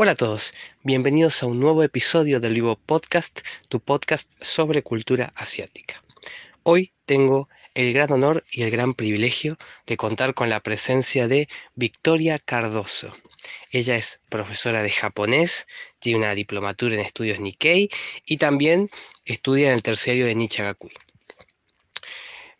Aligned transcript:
Hola 0.00 0.12
a 0.12 0.14
todos, 0.14 0.54
bienvenidos 0.84 1.42
a 1.42 1.46
un 1.46 1.58
nuevo 1.58 1.82
episodio 1.82 2.38
del 2.38 2.54
Vivo 2.54 2.76
Podcast, 2.76 3.40
tu 3.68 3.80
podcast 3.80 4.30
sobre 4.40 4.84
cultura 4.84 5.32
asiática. 5.34 6.04
Hoy 6.62 6.92
tengo 7.04 7.48
el 7.74 7.92
gran 7.92 8.12
honor 8.12 8.44
y 8.48 8.62
el 8.62 8.70
gran 8.70 8.94
privilegio 8.94 9.58
de 9.88 9.96
contar 9.96 10.34
con 10.34 10.50
la 10.50 10.60
presencia 10.60 11.26
de 11.26 11.48
Victoria 11.74 12.38
Cardoso. 12.38 13.12
Ella 13.72 13.96
es 13.96 14.20
profesora 14.28 14.84
de 14.84 14.90
japonés, 14.90 15.66
tiene 15.98 16.20
una 16.20 16.36
diplomatura 16.36 16.94
en 16.94 17.00
estudios 17.00 17.40
Nikkei 17.40 17.88
y 18.24 18.36
también 18.36 18.90
estudia 19.24 19.70
en 19.70 19.74
el 19.74 19.82
terciario 19.82 20.26
de 20.26 20.36
Nichagakui. 20.36 20.92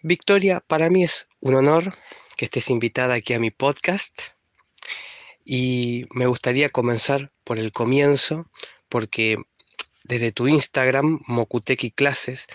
Victoria, 0.02 0.58
para 0.58 0.90
mí 0.90 1.04
es 1.04 1.28
un 1.38 1.54
honor 1.54 1.96
que 2.36 2.46
estés 2.46 2.68
invitada 2.68 3.14
aquí 3.14 3.32
a 3.32 3.38
mi 3.38 3.52
podcast 3.52 4.22
y 5.50 6.04
me 6.12 6.26
gustaría 6.26 6.68
comenzar 6.68 7.32
por 7.42 7.58
el 7.58 7.72
comienzo, 7.72 8.50
porque 8.90 9.38
desde 10.04 10.30
tu 10.30 10.46
Instagram, 10.46 11.20
Mokuteki 11.26 11.90
Clases, 11.90 12.48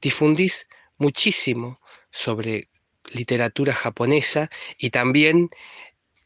difundís 0.00 0.68
muchísimo 0.96 1.80
sobre 2.12 2.68
literatura 3.12 3.72
japonesa 3.72 4.48
y 4.78 4.90
también 4.90 5.50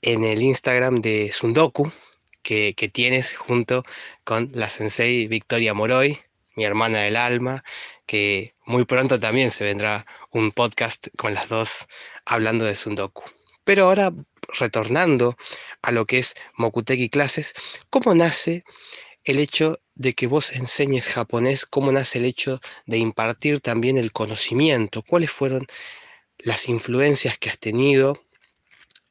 en 0.03 0.25
el 0.25 0.43
Instagram 0.43 1.01
de 1.01 1.33
Sundoku, 1.33 1.91
que, 2.43 2.75
que, 2.77 2.89
tienes 2.89 3.33
junto 3.33 3.83
con 4.25 4.51
la 4.53 4.69
sensei 4.69 5.27
Victoria 5.27 5.73
Moroy, 5.73 6.21
mi 6.55 6.65
hermana 6.67 6.99
del 7.01 7.17
alma, 7.17 7.65
que 8.05 8.55
muy 8.67 8.85
pronto 8.85 9.19
también 9.19 9.51
se 9.51 9.65
vendrá 9.65 10.05
un 10.31 10.53
podcast 10.53 11.09
con 11.17 11.33
las 11.33 11.49
dos 11.49 11.87
hablando 12.27 12.67
de 12.67 12.77
Sundoku. 12.77 13.23
Pero 13.65 13.85
ahora 13.85 14.13
retornando 14.59 15.37
a 15.83 15.93
lo 15.93 16.07
que 16.07 16.19
es 16.19 16.35
Mokuteki 16.57 17.09
Clases, 17.09 17.55
¿cómo 17.91 18.15
nace 18.15 18.65
el 19.25 19.39
hecho 19.39 19.81
de 19.95 20.15
que 20.15 20.27
vos 20.27 20.53
enseñes 20.53 21.09
japonés? 21.09 21.67
¿Cómo 21.67 21.93
nace 21.93 22.19
el 22.19 22.25
hecho 22.25 22.61
de 22.87 22.99
impartir 22.99 23.61
también 23.61 23.99
el 23.99 24.13
conocimiento? 24.13 25.03
¿Cuáles 25.03 25.31
fueron 25.31 25.67
las 26.39 26.69
influencias 26.69 27.39
que 27.39 27.51
has 27.51 27.59
tenido? 27.59 28.23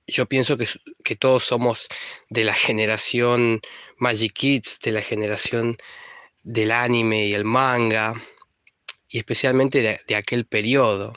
Yo 0.07 0.25
pienso 0.25 0.57
que, 0.57 0.67
que 1.03 1.15
todos 1.15 1.45
somos 1.45 1.87
de 2.29 2.43
la 2.43 2.53
generación 2.53 3.61
Magic 3.97 4.33
Kids, 4.33 4.79
de 4.79 4.91
la 4.91 5.01
generación 5.01 5.77
del 6.43 6.71
anime 6.71 7.27
y 7.27 7.33
el 7.33 7.45
manga, 7.45 8.15
y 9.07 9.19
especialmente 9.19 9.81
de, 9.81 9.99
de, 10.07 10.15
aquel 10.15 10.45
periodo. 10.45 11.13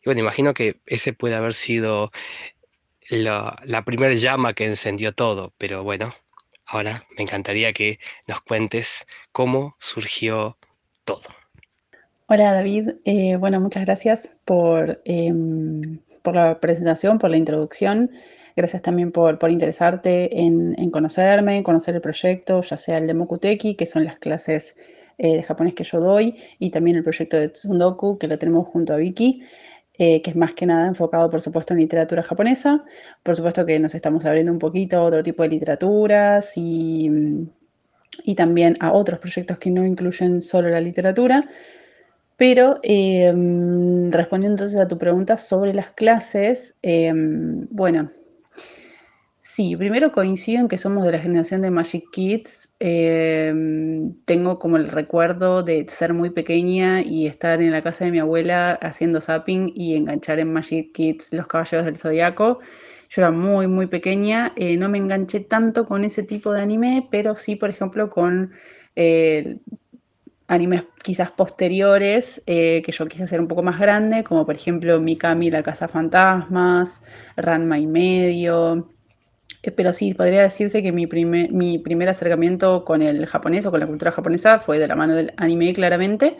Y 0.00 0.06
bueno, 0.06 0.20
imagino 0.20 0.52
que 0.52 0.80
ese 0.86 1.12
puede 1.12 1.34
haber 1.36 1.54
sido 1.54 2.10
la, 3.10 3.56
la 3.64 3.84
primera 3.84 4.14
llama 4.14 4.54
que 4.54 4.66
encendió 4.66 5.12
todo, 5.12 5.52
pero 5.58 5.82
bueno, 5.84 6.12
ahora 6.66 7.04
me 7.16 7.24
encantaría 7.24 7.72
que 7.72 7.98
nos 8.26 8.40
cuentes 8.40 9.06
cómo 9.32 9.76
surgió 9.78 10.56
todo. 11.04 11.22
Hola 12.26 12.54
David, 12.54 12.90
eh, 13.04 13.36
bueno, 13.36 13.60
muchas 13.60 13.84
gracias 13.84 14.34
por, 14.46 15.02
eh, 15.04 15.32
por, 16.22 16.34
la 16.34 16.58
presentación, 16.58 17.18
por 17.18 17.30
la 17.30 17.36
introducción. 17.36 18.10
Gracias 18.56 18.82
también 18.82 19.12
por, 19.12 19.38
por 19.38 19.50
interesarte 19.50 20.40
en, 20.40 20.90
conocerme, 20.90 21.62
conocer 21.62 21.96
el 21.96 22.00
proyecto, 22.00 22.62
ya 22.62 22.76
sea 22.76 22.98
el 22.98 23.06
de 23.06 23.14
Mokuteki, 23.14 23.74
que 23.74 23.84
son 23.84 24.04
las 24.04 24.18
clases 24.18 24.76
eh, 25.18 25.36
de 25.36 25.42
japonés 25.42 25.74
que 25.74 25.84
yo 25.84 26.00
doy, 26.00 26.36
y 26.58 26.70
también 26.70 26.96
el 26.96 27.02
proyecto 27.02 27.36
de 27.36 27.50
Tsundoku, 27.50 28.16
que 28.16 28.26
lo 28.26 28.38
tenemos 28.38 28.68
junto 28.68 28.94
a 28.94 28.96
Vicky 28.96 29.42
eh, 29.98 30.22
que 30.22 30.30
es 30.30 30.36
más 30.36 30.54
que 30.54 30.66
nada 30.66 30.86
enfocado, 30.88 31.30
por 31.30 31.40
supuesto, 31.40 31.72
en 31.72 31.80
literatura 31.80 32.22
japonesa. 32.22 32.82
Por 33.22 33.36
supuesto 33.36 33.64
que 33.64 33.78
nos 33.78 33.94
estamos 33.94 34.24
abriendo 34.24 34.52
un 34.52 34.58
poquito 34.58 34.98
a 34.98 35.02
otro 35.02 35.22
tipo 35.22 35.42
de 35.42 35.50
literaturas 35.50 36.52
y, 36.56 37.10
y 38.24 38.34
también 38.34 38.76
a 38.80 38.92
otros 38.92 39.20
proyectos 39.20 39.58
que 39.58 39.70
no 39.70 39.84
incluyen 39.84 40.42
solo 40.42 40.68
la 40.68 40.80
literatura. 40.80 41.48
Pero 42.36 42.80
eh, 42.82 43.32
respondiendo 44.10 44.54
entonces 44.56 44.80
a 44.80 44.88
tu 44.88 44.98
pregunta 44.98 45.36
sobre 45.38 45.72
las 45.72 45.90
clases, 45.90 46.74
eh, 46.82 47.12
bueno, 47.14 48.10
Sí, 49.46 49.76
primero 49.76 50.10
coincido 50.10 50.60
en 50.60 50.68
que 50.68 50.78
somos 50.78 51.04
de 51.04 51.12
la 51.12 51.18
generación 51.18 51.60
de 51.60 51.70
Magic 51.70 52.04
Kids. 52.12 52.70
Eh, 52.80 53.52
tengo 54.24 54.58
como 54.58 54.78
el 54.78 54.88
recuerdo 54.88 55.62
de 55.62 55.84
ser 55.88 56.14
muy 56.14 56.30
pequeña 56.30 57.02
y 57.02 57.26
estar 57.26 57.60
en 57.60 57.70
la 57.70 57.82
casa 57.82 58.06
de 58.06 58.10
mi 58.10 58.18
abuela 58.20 58.72
haciendo 58.72 59.20
zapping 59.20 59.70
y 59.74 59.96
enganchar 59.96 60.38
en 60.38 60.50
Magic 60.50 60.92
Kids 60.94 61.30
Los 61.34 61.46
Caballeros 61.46 61.84
del 61.84 61.96
Zodiaco. 61.96 62.60
Yo 63.10 63.20
era 63.22 63.30
muy, 63.32 63.66
muy 63.66 63.86
pequeña, 63.86 64.54
eh, 64.56 64.78
no 64.78 64.88
me 64.88 64.96
enganché 64.96 65.40
tanto 65.40 65.84
con 65.86 66.04
ese 66.04 66.22
tipo 66.22 66.50
de 66.52 66.62
anime, 66.62 67.06
pero 67.10 67.36
sí, 67.36 67.54
por 67.54 67.68
ejemplo, 67.68 68.08
con 68.08 68.50
eh, 68.96 69.58
animes 70.48 70.84
quizás 71.02 71.30
posteriores 71.32 72.42
que 72.46 72.84
yo 72.86 73.06
quise 73.06 73.24
hacer 73.24 73.40
un 73.40 73.48
poco 73.48 73.62
más 73.62 73.78
grande, 73.78 74.24
como 74.24 74.46
por 74.46 74.56
ejemplo 74.56 75.00
Mikami, 75.00 75.50
la 75.50 75.62
Casa 75.62 75.86
Fantasmas, 75.88 77.02
Ranma 77.36 77.78
y 77.78 77.86
medio. 77.86 78.93
Eh, 79.64 79.70
pero 79.70 79.92
sí, 79.94 80.12
podría 80.14 80.42
decirse 80.42 80.82
que 80.82 80.92
mi 80.92 81.06
primer, 81.06 81.50
mi 81.52 81.78
primer 81.78 82.08
acercamiento 82.10 82.84
con 82.84 83.00
el 83.02 83.24
japonés 83.26 83.64
o 83.66 83.70
con 83.70 83.80
la 83.80 83.86
cultura 83.86 84.12
japonesa 84.12 84.60
fue 84.60 84.78
de 84.78 84.86
la 84.88 84.94
mano 84.96 85.14
del 85.14 85.32
anime, 85.38 85.72
claramente. 85.72 86.36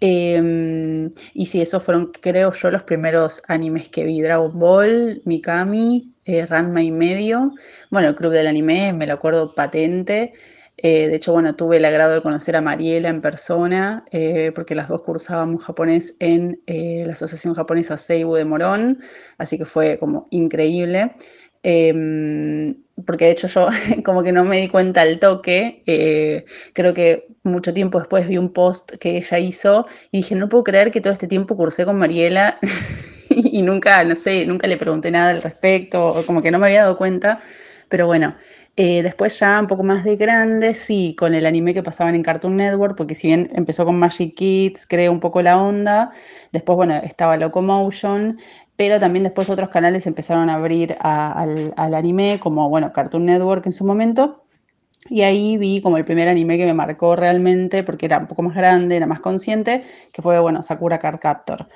Eh, 0.00 1.10
y 1.34 1.46
sí, 1.46 1.60
esos 1.62 1.82
fueron, 1.82 2.12
creo 2.20 2.52
yo, 2.52 2.70
los 2.70 2.82
primeros 2.84 3.42
animes 3.48 3.88
que 3.88 4.04
vi: 4.04 4.20
Dragon 4.20 4.58
Ball, 4.58 5.22
Mikami, 5.24 6.12
eh, 6.24 6.46
Ranma 6.46 6.82
y 6.82 6.90
medio. 6.92 7.52
Bueno, 7.90 8.08
el 8.10 8.14
club 8.16 8.32
del 8.32 8.46
anime 8.48 8.92
me 8.92 9.06
lo 9.06 9.14
acuerdo 9.14 9.54
patente. 9.54 10.32
Eh, 10.78 11.08
de 11.08 11.16
hecho, 11.16 11.32
bueno, 11.32 11.54
tuve 11.54 11.76
el 11.76 11.84
agrado 11.84 12.14
de 12.14 12.22
conocer 12.22 12.56
a 12.56 12.60
Mariela 12.62 13.08
en 13.08 13.20
persona, 13.20 14.04
eh, 14.10 14.52
porque 14.54 14.74
las 14.74 14.88
dos 14.88 15.02
cursábamos 15.02 15.64
japonés 15.64 16.16
en 16.18 16.60
la 16.66 17.12
Asociación 17.12 17.54
Japonesa 17.54 17.96
Seibu 17.98 18.34
de 18.34 18.44
Morón, 18.44 19.00
así 19.38 19.58
que 19.58 19.64
fue 19.66 19.98
como 19.98 20.26
increíble. 20.30 21.12
Eh, 21.62 22.74
porque 23.06 23.26
de 23.26 23.30
hecho 23.32 23.48
yo 23.48 23.68
como 24.04 24.22
que 24.22 24.32
no 24.32 24.44
me 24.44 24.60
di 24.60 24.68
cuenta 24.68 25.02
al 25.02 25.18
toque, 25.18 25.82
eh, 25.86 26.44
creo 26.72 26.94
que 26.94 27.26
mucho 27.42 27.72
tiempo 27.72 27.98
después 27.98 28.28
vi 28.28 28.38
un 28.38 28.52
post 28.52 28.92
que 28.98 29.16
ella 29.16 29.38
hizo 29.38 29.86
y 30.10 30.18
dije, 30.18 30.34
no 30.34 30.48
puedo 30.48 30.64
creer 30.64 30.90
que 30.90 31.00
todo 31.00 31.12
este 31.12 31.26
tiempo 31.26 31.56
cursé 31.56 31.84
con 31.84 31.98
Mariela 31.98 32.58
y 33.28 33.62
nunca, 33.62 34.04
no 34.04 34.14
sé, 34.16 34.46
nunca 34.46 34.66
le 34.66 34.76
pregunté 34.76 35.10
nada 35.10 35.30
al 35.30 35.42
respecto, 35.42 36.06
o 36.06 36.26
como 36.26 36.42
que 36.42 36.50
no 36.50 36.58
me 36.58 36.66
había 36.66 36.82
dado 36.82 36.96
cuenta, 36.96 37.42
pero 37.88 38.06
bueno. 38.06 38.34
Eh, 38.74 39.02
después 39.02 39.38
ya 39.38 39.60
un 39.60 39.66
poco 39.66 39.82
más 39.82 40.02
de 40.02 40.16
grande, 40.16 40.74
sí, 40.74 41.14
con 41.18 41.34
el 41.34 41.44
anime 41.44 41.74
que 41.74 41.82
pasaban 41.82 42.14
en 42.14 42.22
Cartoon 42.22 42.56
Network, 42.56 42.96
porque 42.96 43.14
si 43.14 43.26
bien 43.26 43.50
empezó 43.54 43.84
con 43.84 43.98
Magic 43.98 44.34
Kids, 44.34 44.86
creo 44.86 45.12
un 45.12 45.20
poco 45.20 45.42
la 45.42 45.60
onda, 45.60 46.10
después, 46.52 46.76
bueno, 46.76 46.94
estaba 46.96 47.36
Locomotion, 47.36 48.38
pero 48.82 48.98
también 48.98 49.22
después 49.22 49.48
otros 49.48 49.70
canales 49.70 50.08
empezaron 50.08 50.50
a 50.50 50.54
abrir 50.54 50.96
a, 50.98 51.30
al, 51.40 51.72
al, 51.76 51.94
anime, 51.94 52.40
como 52.40 52.68
bueno, 52.68 52.92
Cartoon 52.92 53.24
Network 53.26 53.64
en 53.64 53.70
su 53.70 53.84
momento. 53.84 54.42
Y 55.08 55.22
ahí 55.22 55.56
vi 55.56 55.80
como 55.80 55.98
el 55.98 56.04
primer 56.04 56.26
anime 56.28 56.58
que 56.58 56.66
me 56.66 56.74
marcó 56.74 57.14
realmente, 57.14 57.84
porque 57.84 58.06
era 58.06 58.18
un 58.18 58.26
poco 58.26 58.42
más 58.42 58.56
grande, 58.56 58.96
era 58.96 59.06
más 59.06 59.20
consciente, 59.20 59.84
que 60.12 60.20
fue, 60.20 60.40
bueno, 60.40 60.64
Sakura 60.64 60.98
Card 60.98 61.20
Captor. 61.20 61.68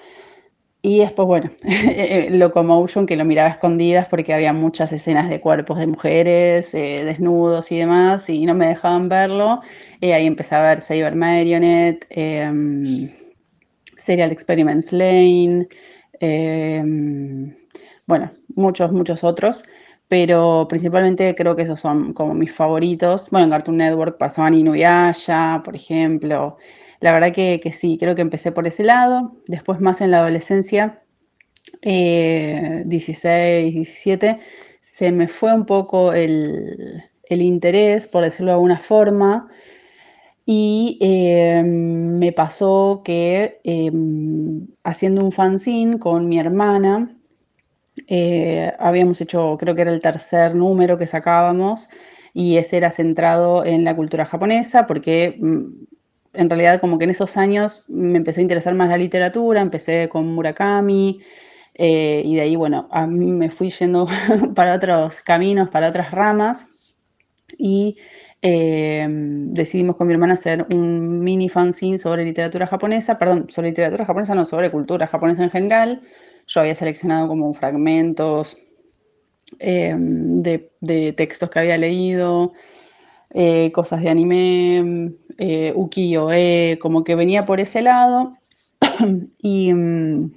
Y 0.83 0.99
después, 0.99 1.29
bueno, 1.29 1.53
Locomotion, 2.31 3.07
que 3.07 3.15
lo 3.15 3.25
miraba 3.25 3.51
a 3.51 3.53
escondidas 3.53 4.09
porque 4.09 4.35
había 4.35 4.53
muchas 4.53 4.93
escenas 4.93 5.29
de 5.29 5.41
cuerpos 5.41 5.79
de 5.79 5.87
mujeres, 5.87 6.75
eh, 6.75 7.05
desnudos 7.05 7.71
y 7.71 7.79
demás, 7.79 8.29
y 8.29 8.47
no 8.47 8.55
me 8.55 8.67
dejaban 8.67 9.09
verlo. 9.09 9.61
Y 10.01 10.11
ahí 10.11 10.27
empecé 10.27 10.57
a 10.57 10.63
ver 10.63 10.81
Saber 10.81 11.15
Marionette, 11.15 12.05
eh, 12.11 13.13
Serial 13.97 14.33
Experiments 14.33 14.93
Lane, 14.93 15.69
eh, 16.21 16.83
bueno, 18.07 18.31
muchos, 18.55 18.93
muchos 18.93 19.25
otros, 19.25 19.65
pero 20.09 20.67
principalmente 20.69 21.35
creo 21.35 21.57
que 21.57 21.63
esos 21.63 21.81
son 21.81 22.13
como 22.13 22.35
mis 22.35 22.55
favoritos. 22.55 23.29
Bueno, 23.31 23.47
en 23.47 23.51
Cartoon 23.51 23.77
Network 23.79 24.19
pasaban 24.19 24.55
Inuyasha, 24.55 25.63
por 25.65 25.75
ejemplo. 25.77 26.57
La 27.01 27.13
verdad 27.13 27.33
que, 27.33 27.61
que, 27.63 27.73
sí, 27.73 27.99
creo 27.99 28.15
que 28.15 28.23
empecé 28.23 28.53
por 28.53 28.67
ese 28.67 28.85
lado. 28.85 29.33
Después 29.47 29.81
más 29.81 30.01
en 30.01 30.13
la 30.13 30.21
adolescencia, 30.21 31.03
eh, 31.83 32.83
16, 32.87 33.75
17, 33.75 34.41
se 34.81 35.13
me 35.13 35.29
fue 35.29 35.53
un 35.53 35.67
poco 35.67 36.13
el, 36.13 37.03
el 37.29 37.43
interés, 37.43 38.07
por 38.07 38.25
decirlo 38.25 38.53
de 38.53 38.55
alguna 38.55 38.81
forma. 38.81 39.49
Y 40.49 40.97
eh, 41.01 41.61
me 41.65 42.31
pasó 42.33 43.03
que 43.05 43.61
eh, 43.65 43.91
haciendo 44.85 45.25
un 45.25 45.33
fanzine 45.33 45.99
con 45.99 46.29
mi 46.29 46.39
hermana, 46.39 47.17
eh, 48.07 48.73
habíamos 48.79 49.21
hecho, 49.21 49.57
creo 49.59 49.75
que 49.75 49.83
era 49.83 49.93
el 49.93 50.01
tercer 50.01 50.55
número 50.55 50.99
que 50.99 51.09
sacábamos, 51.09 51.89
y 52.33 52.59
ese 52.59 52.77
era 52.77 52.93
centrado 52.93 53.65
en 53.65 53.85
la 53.85 53.97
cultura 53.97 54.25
japonesa, 54.25 54.87
porque 54.87 55.37
mm, 55.41 55.65
en 56.35 56.51
realidad 56.51 56.81
como 56.81 56.99
que 56.99 57.05
en 57.05 57.11
esos 57.11 57.37
años 57.37 57.83
me 57.89 58.19
empezó 58.19 58.39
a 58.41 58.43
interesar 58.43 58.75
más 58.75 58.89
la 58.89 58.99
literatura, 58.99 59.61
empecé 59.61 60.09
con 60.09 60.33
Murakami, 60.33 61.21
y 61.79 62.35
de 62.37 62.41
ahí, 62.41 62.57
bueno, 62.57 62.89
a 62.91 63.07
mí 63.07 63.27
me 63.33 63.51
fui 63.51 63.71
yendo 63.71 64.09
para 64.55 64.77
otros 64.77 65.21
caminos, 65.23 65.69
para 65.71 65.89
otras 65.89 66.11
ramas, 66.13 66.69
y 67.59 67.97
Em, 68.43 69.53
decidimos 69.55 69.97
con 69.97 70.07
mi 70.07 70.13
hermana 70.13 70.35
hacer 70.35 70.67
un 70.75 71.21
mini 71.21 71.49
fanzine 71.49 71.99
sobre 71.99 72.25
literatura 72.25 72.67
japonesa, 72.67 73.19
perdón, 73.19 73.47
sobre 73.49 73.71
literatura 73.71 74.05
japonesa, 74.05 74.35
no, 74.35 74.45
sobre 74.45 74.71
cultura 74.71 75.07
japonesa 75.07 75.45
en 75.45 75.51
general. 75.51 76.03
Yo 76.47 76.61
había 76.61 76.75
seleccionado 76.75 77.29
como 77.29 77.53
fragmentos 77.55 78.59
em, 79.59 80.39
de, 80.41 81.13
textos 81.17 81.51
que 81.51 81.59
había 81.59 81.79
leído, 81.79 82.53
eh, 83.31 83.73
cosas 83.73 84.03
de 84.03 84.11
anime, 84.11 85.15
eh, 85.39 85.73
ukiyo-e, 85.75 86.79
como 86.81 87.05
que 87.05 87.15
venía 87.15 87.47
por 87.47 87.61
ese 87.61 87.83
lado. 87.83 88.35
y 89.43 89.71
em, 89.71 90.31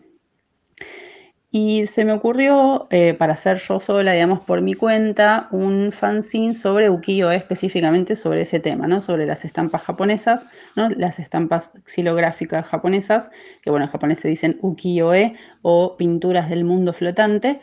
y 1.52 1.88
se 1.88 2.06
me 2.06 2.14
ocurrió, 2.14 2.88
eh, 2.92 3.16
para 3.16 3.34
hacer 3.34 3.58
yo 3.58 3.80
sola, 3.80 4.14
digamos, 4.14 4.44
por 4.44 4.62
mi 4.62 4.76
cuenta, 4.76 5.48
un 5.52 5.92
fanzine 5.92 6.54
sobre 6.54 6.92
ukiyo-e, 6.92 7.36
específicamente 7.36 8.16
sobre 8.16 8.42
ese 8.42 8.60
tema, 8.60 8.88
¿no? 8.88 9.02
Sobre 9.02 9.26
las 9.26 9.46
estampas 9.46 9.82
japonesas, 9.82 10.48
¿no? 10.76 10.90
Las 10.90 11.18
estampas 11.18 11.72
xilográficas 11.86 12.68
japonesas, 12.68 13.32
que 13.64 13.72
bueno, 13.72 13.86
en 13.86 13.92
japonés 13.92 14.20
se 14.20 14.28
dicen 14.28 14.60
ukiyo-e 14.62 15.34
o 15.64 15.98
pinturas 15.98 16.50
del 16.52 16.66
mundo 16.66 16.94
flotante. 16.94 17.62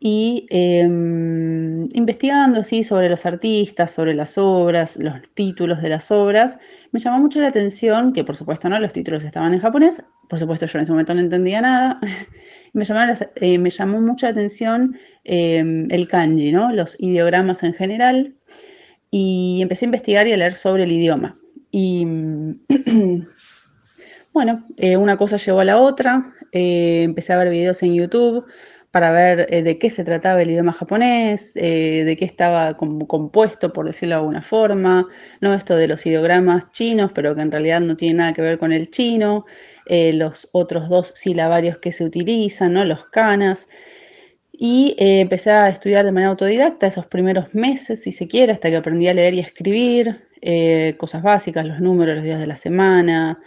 Y 0.00 0.46
em, 0.50 1.88
investigando 1.92 2.60
así 2.60 2.84
sobre 2.84 3.08
los 3.08 3.26
artistas, 3.26 3.90
sobre 3.90 4.14
las 4.14 4.38
obras, 4.38 4.96
los 4.96 5.14
títulos 5.34 5.82
de 5.82 5.88
las 5.88 6.10
obras, 6.12 6.58
me 6.92 7.00
llamó 7.00 7.18
mucho 7.18 7.40
la 7.40 7.48
atención 7.48 8.12
que, 8.12 8.22
por 8.22 8.36
supuesto, 8.36 8.68
¿no? 8.68 8.78
Los 8.78 8.92
títulos 8.92 9.24
estaban 9.24 9.54
en 9.54 9.60
japonés, 9.60 10.02
por 10.28 10.38
supuesto 10.38 10.66
yo 10.66 10.78
en 10.78 10.82
ese 10.82 10.92
momento 10.92 11.14
no 11.14 11.20
entendía 11.20 11.60
nada, 11.60 12.00
me, 12.72 12.84
eh, 13.36 13.58
me 13.58 13.70
llamó 13.70 14.00
mucho 14.00 14.26
la 14.26 14.30
atención 14.30 14.96
em, 15.24 15.86
el 15.90 16.06
kanji, 16.06 16.52
¿no? 16.52 16.70
los 16.72 16.94
ideogramas 17.00 17.64
en 17.64 17.74
general, 17.74 18.34
y 19.10 19.60
empecé 19.62 19.84
a 19.84 19.88
investigar 19.88 20.28
y 20.28 20.32
a 20.32 20.36
leer 20.36 20.54
sobre 20.54 20.84
el 20.84 20.92
idioma. 20.92 21.34
Y 21.70 22.06
bueno, 24.32 24.64
eh, 24.76 24.96
una 24.96 25.16
cosa 25.16 25.38
llevó 25.38 25.60
a 25.60 25.64
la 25.64 25.78
otra, 25.78 26.32
eh, 26.52 27.02
empecé 27.02 27.32
a 27.32 27.38
ver 27.38 27.50
videos 27.50 27.82
en 27.82 27.94
YouTube 27.94 28.44
para 28.90 29.10
ver 29.10 29.46
de 29.48 29.78
qué 29.78 29.90
se 29.90 30.04
trataba 30.04 30.40
el 30.42 30.50
idioma 30.50 30.72
japonés, 30.72 31.52
de 31.54 32.16
qué 32.18 32.24
estaba 32.24 32.76
compuesto, 32.76 33.72
por 33.72 33.86
decirlo 33.86 34.14
de 34.14 34.20
alguna 34.20 34.42
forma, 34.42 35.06
¿no? 35.40 35.52
esto 35.54 35.76
de 35.76 35.88
los 35.88 36.06
ideogramas 36.06 36.72
chinos, 36.72 37.10
pero 37.14 37.34
que 37.34 37.42
en 37.42 37.52
realidad 37.52 37.80
no 37.80 37.96
tiene 37.96 38.14
nada 38.14 38.32
que 38.32 38.42
ver 38.42 38.58
con 38.58 38.72
el 38.72 38.90
chino, 38.90 39.44
eh, 39.88 40.12
los 40.12 40.50
otros 40.52 40.90
dos 40.90 41.12
silabarios 41.14 41.78
que 41.78 41.92
se 41.92 42.04
utilizan, 42.04 42.74
¿no? 42.74 42.84
los 42.84 43.06
canas. 43.06 43.68
Y 44.52 44.96
eh, 44.98 45.20
empecé 45.20 45.50
a 45.50 45.68
estudiar 45.70 46.04
de 46.04 46.12
manera 46.12 46.30
autodidacta 46.30 46.86
esos 46.86 47.06
primeros 47.06 47.54
meses, 47.54 48.02
si 48.02 48.12
se 48.12 48.28
quiere, 48.28 48.52
hasta 48.52 48.68
que 48.70 48.76
aprendí 48.76 49.08
a 49.08 49.14
leer 49.14 49.34
y 49.34 49.40
a 49.40 49.42
escribir, 49.42 50.28
eh, 50.42 50.94
cosas 50.98 51.22
básicas, 51.22 51.66
los 51.66 51.80
números, 51.80 52.16
los 52.16 52.24
días 52.24 52.40
de 52.40 52.46
la 52.46 52.56
semana, 52.56 53.40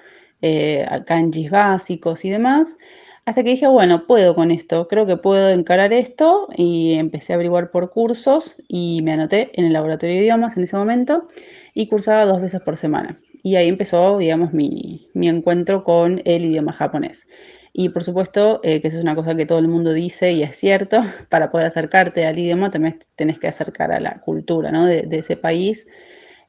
kanjis 1.05 1.51
básicos 1.51 2.25
y 2.25 2.31
demás. 2.31 2.77
Hasta 3.25 3.43
que 3.43 3.51
dije, 3.51 3.67
bueno, 3.67 4.07
puedo 4.07 4.35
con 4.35 4.51
esto, 4.51 4.87
creo 4.87 5.05
que 5.05 5.15
puedo 5.15 5.49
encarar 5.49 5.93
esto 5.93 6.47
y 6.55 6.93
empecé 6.93 7.33
a 7.33 7.35
averiguar 7.35 7.71
por 7.71 7.91
cursos 7.91 8.61
y 8.67 9.01
me 9.03 9.13
anoté 9.13 9.51
en 9.53 9.65
el 9.65 9.73
laboratorio 9.73 10.15
de 10.15 10.21
idiomas 10.23 10.57
en 10.57 10.63
ese 10.63 10.75
momento 10.75 11.25
y 11.73 11.87
cursaba 11.87 12.25
dos 12.25 12.41
veces 12.41 12.61
por 12.61 12.77
semana 12.77 13.17
y 13.43 13.55
ahí 13.55 13.67
empezó, 13.67 14.17
digamos, 14.17 14.53
mi, 14.53 15.09
encuentro 15.15 15.83
con 15.83 16.21
el 16.25 16.45
idioma 16.45 16.73
japonés. 16.73 17.27
Y 17.73 17.89
por 17.89 18.03
supuesto 18.03 18.59
eh, 18.63 18.81
que 18.81 18.89
eso 18.89 18.97
es 18.97 19.03
una 19.03 19.15
cosa 19.15 19.33
que 19.35 19.45
todo 19.45 19.59
el 19.59 19.69
mundo 19.69 19.93
dice 19.93 20.33
y 20.33 20.43
es 20.43 20.57
cierto, 20.57 21.01
para 21.29 21.49
poder 21.49 21.67
acercarte 21.67 22.25
al 22.25 22.37
idioma 22.37 22.69
también 22.69 22.99
tenés 23.15 23.39
que 23.39 23.47
acercar 23.47 23.91
a 23.91 23.99
la 23.99 24.19
cultura 24.19 24.71
¿no? 24.71 24.85
de, 24.85 25.07
ese 25.11 25.37
país. 25.37 25.87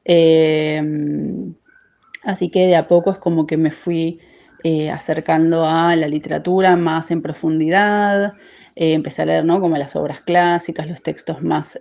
Em, 0.05 1.55
así 2.23 2.49
que 2.49 2.67
de 2.67 2.75
a 2.75 2.87
poco 2.87 3.11
es 3.11 3.17
como 3.17 3.47
que 3.47 3.57
me 3.57 3.71
fui 3.71 4.19
eh, 4.63 4.89
acercando 4.89 5.65
a 5.65 5.95
la 5.95 6.07
literatura 6.07 6.75
más 6.75 7.11
en 7.11 7.21
profundidad, 7.21 8.33
eh, 8.75 8.93
empecé 8.93 9.21
a 9.21 9.25
leer 9.25 9.45
¿no? 9.45 9.59
como 9.61 9.77
las 9.77 9.95
obras 9.95 10.21
clásicas, 10.21 10.87
los 10.87 11.01
textos 11.01 11.41
más, 11.41 11.79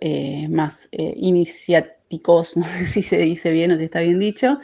más 0.48 0.88
iniciáticos, 0.92 2.56
no 2.56 2.64
sé 2.64 2.86
si 2.86 3.02
se 3.02 3.18
dice 3.18 3.50
bien 3.50 3.72
o 3.72 3.76
si 3.76 3.84
está 3.84 4.00
bien 4.00 4.18
dicho, 4.18 4.58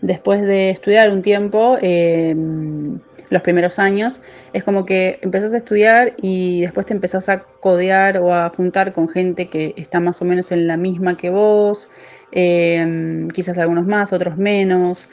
después 0.00 0.42
de 0.42 0.70
estudiar 0.70 1.10
un 1.10 1.22
tiempo, 1.22 1.76
em, 1.80 2.98
los 3.30 3.42
primeros 3.42 3.78
años, 3.78 4.20
es 4.52 4.64
como 4.64 4.86
que 4.86 5.18
empezás 5.22 5.52
a 5.52 5.58
estudiar 5.58 6.14
y 6.22 6.62
después 6.62 6.86
te 6.86 6.94
empezás 6.94 7.28
a 7.28 7.42
codear 7.60 8.18
o 8.18 8.32
a 8.32 8.48
juntar 8.48 8.92
con 8.92 9.08
gente 9.08 9.48
que 9.48 9.74
está 9.76 10.00
más 10.00 10.22
o 10.22 10.24
menos 10.24 10.50
en 10.52 10.66
la 10.66 10.76
misma 10.76 11.16
que 11.16 11.30
vos, 11.30 11.90
em, 12.32 13.28
quizás 13.28 13.58
algunos 13.58 13.86
más, 13.86 14.12
otros 14.12 14.36
menos 14.38 15.08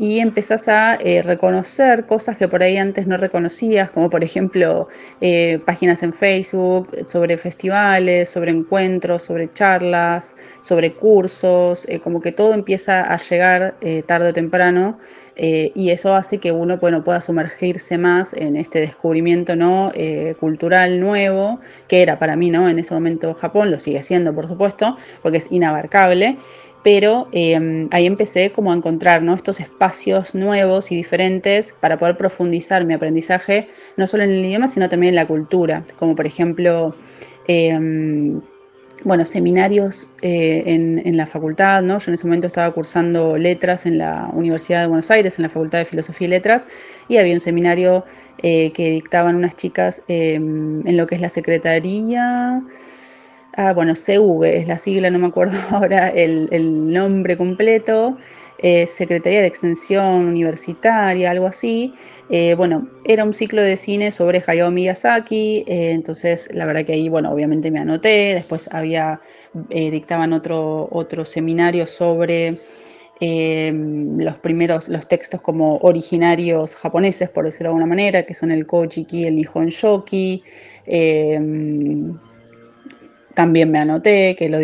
y 0.00 0.18
empezás 0.20 0.66
a 0.66 0.94
eh, 0.94 1.20
reconocer 1.20 2.06
cosas 2.06 2.38
que 2.38 2.48
por 2.48 2.62
ahí 2.62 2.78
antes 2.78 3.06
no 3.06 3.18
reconocías, 3.18 3.90
como 3.90 4.08
por 4.08 4.24
ejemplo 4.24 4.88
eh, 5.20 5.60
páginas 5.66 6.02
en 6.02 6.14
Facebook 6.14 6.88
sobre 7.04 7.36
festivales, 7.36 8.30
sobre 8.30 8.50
encuentros, 8.50 9.24
sobre 9.24 9.50
charlas, 9.50 10.36
sobre 10.62 10.94
cursos, 10.94 11.86
eh, 11.86 12.00
como 12.00 12.22
que 12.22 12.32
todo 12.32 12.54
empieza 12.54 13.12
a 13.12 13.18
llegar 13.18 13.74
tarde 14.06 14.30
o 14.30 14.32
temprano. 14.32 14.98
y 15.36 15.90
eso 15.90 16.14
hace 16.14 16.38
que 16.38 16.52
uno 16.52 16.76
bueno, 16.78 17.02
pueda 17.02 17.20
sumergirse 17.20 17.96
más 17.98 18.34
en 18.34 18.56
este 18.56 18.80
descubrimiento 18.80 19.56
¿no? 19.56 19.90
cultural 20.38 21.00
nuevo, 21.00 21.60
que 21.88 22.02
era 22.02 22.18
para 22.18 22.36
mí 22.36 22.50
¿no? 22.50 22.68
en 22.68 22.78
ese 22.78 22.92
momento 22.94 23.34
Japón, 23.34 23.70
lo 23.70 23.78
sigue 23.78 24.02
siendo 24.02 24.34
por 24.34 24.48
supuesto, 24.48 24.96
porque 25.22 25.38
es 25.38 25.46
inabarcable, 25.50 26.36
pero 26.82 27.28
em, 27.32 27.88
ahí 27.90 28.06
empecé 28.06 28.52
como 28.52 28.72
a 28.72 28.74
encontrar 28.74 29.22
estos 29.34 29.60
espacios 29.60 30.34
nuevos 30.34 30.90
y 30.92 30.96
diferentes 30.96 31.74
para 31.78 31.96
poder 31.98 32.16
profundizar 32.16 32.84
mi 32.84 32.94
aprendizaje, 32.94 33.68
no 33.96 34.06
solo 34.06 34.22
en 34.22 34.30
el 34.30 34.44
idioma, 34.44 34.68
sino 34.68 34.88
también 34.88 35.10
en 35.10 35.16
la 35.16 35.26
cultura, 35.26 35.84
como 35.98 36.14
por 36.14 36.26
ejemplo, 36.26 36.94
em, 37.46 38.40
bueno, 39.04 39.24
seminarios 39.24 40.08
eh, 40.20 40.62
en, 40.66 41.16
la 41.16 41.26
facultad, 41.26 41.82
¿no? 41.82 41.98
Yo 41.98 42.10
en 42.10 42.14
ese 42.14 42.26
momento 42.26 42.46
estaba 42.46 42.70
cursando 42.72 43.36
letras 43.36 43.86
en 43.86 43.98
la 43.98 44.28
Universidad 44.32 44.82
de 44.82 44.88
Buenos 44.88 45.10
Aires, 45.10 45.38
en 45.38 45.42
la 45.42 45.48
Facultad 45.48 45.78
de 45.78 45.84
Filosofía 45.86 46.26
y 46.26 46.30
Letras, 46.30 46.68
y 47.08 47.16
había 47.16 47.32
un 47.32 47.40
seminario 47.40 48.04
eh, 48.42 48.72
que 48.72 48.90
dictaban 48.90 49.36
unas 49.36 49.56
chicas 49.56 50.02
em, 50.08 50.86
en 50.86 50.96
lo 50.96 51.06
que 51.06 51.14
es 51.14 51.20
la 51.20 51.30
Secretaría 51.30 52.62
ah, 53.60 53.72
bueno, 53.74 53.94
CV 53.94 54.56
es 54.58 54.68
la 54.68 54.78
sigla, 54.78 55.10
no 55.10 55.18
me 55.18 55.26
acuerdo 55.26 55.58
ahora 55.70 56.08
el, 56.08 56.92
nombre 56.92 57.36
completo, 57.36 58.16
eh, 58.58 58.86
Secretaría 58.86 59.40
de 59.40 59.46
Extensión 59.46 60.26
Universitaria, 60.26 61.30
algo 61.30 61.46
así. 61.46 61.94
Eh, 62.30 62.54
bueno, 62.56 62.88
era 63.04 63.24
un 63.24 63.34
ciclo 63.34 63.62
de 63.62 63.76
cine 63.76 64.12
sobre 64.12 64.42
Hayao 64.46 64.70
Miyazaki, 64.70 65.64
eh, 65.66 65.90
entonces 65.92 66.48
la 66.54 66.64
verdad 66.64 66.84
que 66.84 66.92
ahí, 66.92 67.08
bueno, 67.08 67.32
obviamente 67.32 67.70
me 67.70 67.80
anoté, 67.80 68.34
después 68.34 68.68
había, 68.72 69.20
dictaban 69.68 70.32
otro, 70.32 70.88
otro 70.90 71.24
seminario 71.24 71.86
sobre 71.86 72.56
los 73.20 74.36
primeros, 74.36 74.88
los 74.88 75.06
textos 75.06 75.42
como 75.42 75.76
originarios 75.82 76.74
japoneses, 76.74 77.28
por 77.28 77.44
decirlo 77.44 77.68
de 77.68 77.72
alguna 77.72 77.86
manera, 77.86 78.22
que 78.24 78.32
son 78.32 78.50
el 78.50 78.66
Kojiki, 78.66 79.26
el 79.26 79.34
Nihon 79.34 79.68
Shoki, 79.68 80.42
también 83.34 83.70
me 83.70 83.78
anoté 83.78 84.34
que 84.36 84.48
lo, 84.48 84.58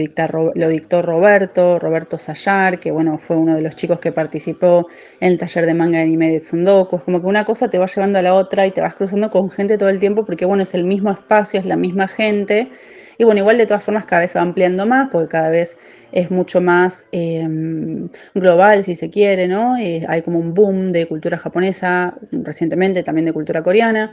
lo 0.54 0.68
dictó 0.68 1.02
Roberto, 1.02 1.78
Roberto 1.78 2.18
Sayar, 2.18 2.80
que 2.80 2.90
bueno, 2.90 3.18
fue 3.18 3.36
uno 3.36 3.54
de 3.54 3.62
los 3.62 3.76
chicos 3.76 4.00
que 4.00 4.12
participó 4.12 4.88
en 5.20 5.32
el 5.32 5.38
taller 5.38 5.66
de 5.66 5.74
manga 5.74 5.98
de 5.98 6.04
anime 6.04 6.30
de 6.30 6.40
Tsundoku. 6.40 6.96
Es 6.96 7.02
como 7.02 7.20
que 7.20 7.26
una 7.26 7.44
cosa 7.44 7.70
te 7.70 7.78
va 7.78 7.86
llevando 7.86 8.18
a 8.18 8.22
la 8.22 8.34
otra 8.34 8.66
y 8.66 8.72
te 8.72 8.80
vas 8.80 8.94
cruzando 8.94 9.30
con 9.30 9.50
gente 9.50 9.78
todo 9.78 9.88
el 9.88 10.00
tiempo 10.00 10.24
porque 10.24 10.44
bueno, 10.44 10.62
es 10.64 10.74
el 10.74 10.84
mismo 10.84 11.10
espacio, 11.10 11.60
es 11.60 11.66
la 11.66 11.76
misma 11.76 12.08
gente. 12.08 12.70
Y 13.18 13.24
bueno, 13.24 13.40
igual 13.40 13.56
de 13.56 13.66
todas 13.66 13.82
formas 13.82 14.04
cada 14.04 14.22
vez 14.22 14.36
va 14.36 14.42
ampliando 14.42 14.86
más 14.86 15.08
porque 15.10 15.28
cada 15.28 15.50
vez 15.50 15.78
es 16.12 16.30
mucho 16.30 16.60
más 16.60 17.06
em, 17.12 18.08
global, 18.34 18.84
si 18.84 18.94
se 18.94 19.10
quiere, 19.10 19.48
¿no? 19.48 19.76
Eh, 19.76 20.04
hay 20.08 20.22
como 20.22 20.38
un 20.38 20.54
boom 20.54 20.92
de 20.92 21.06
cultura 21.06 21.38
japonesa 21.38 22.14
recientemente, 22.30 23.02
también 23.02 23.24
de 23.24 23.32
cultura 23.32 23.62
coreana. 23.62 24.12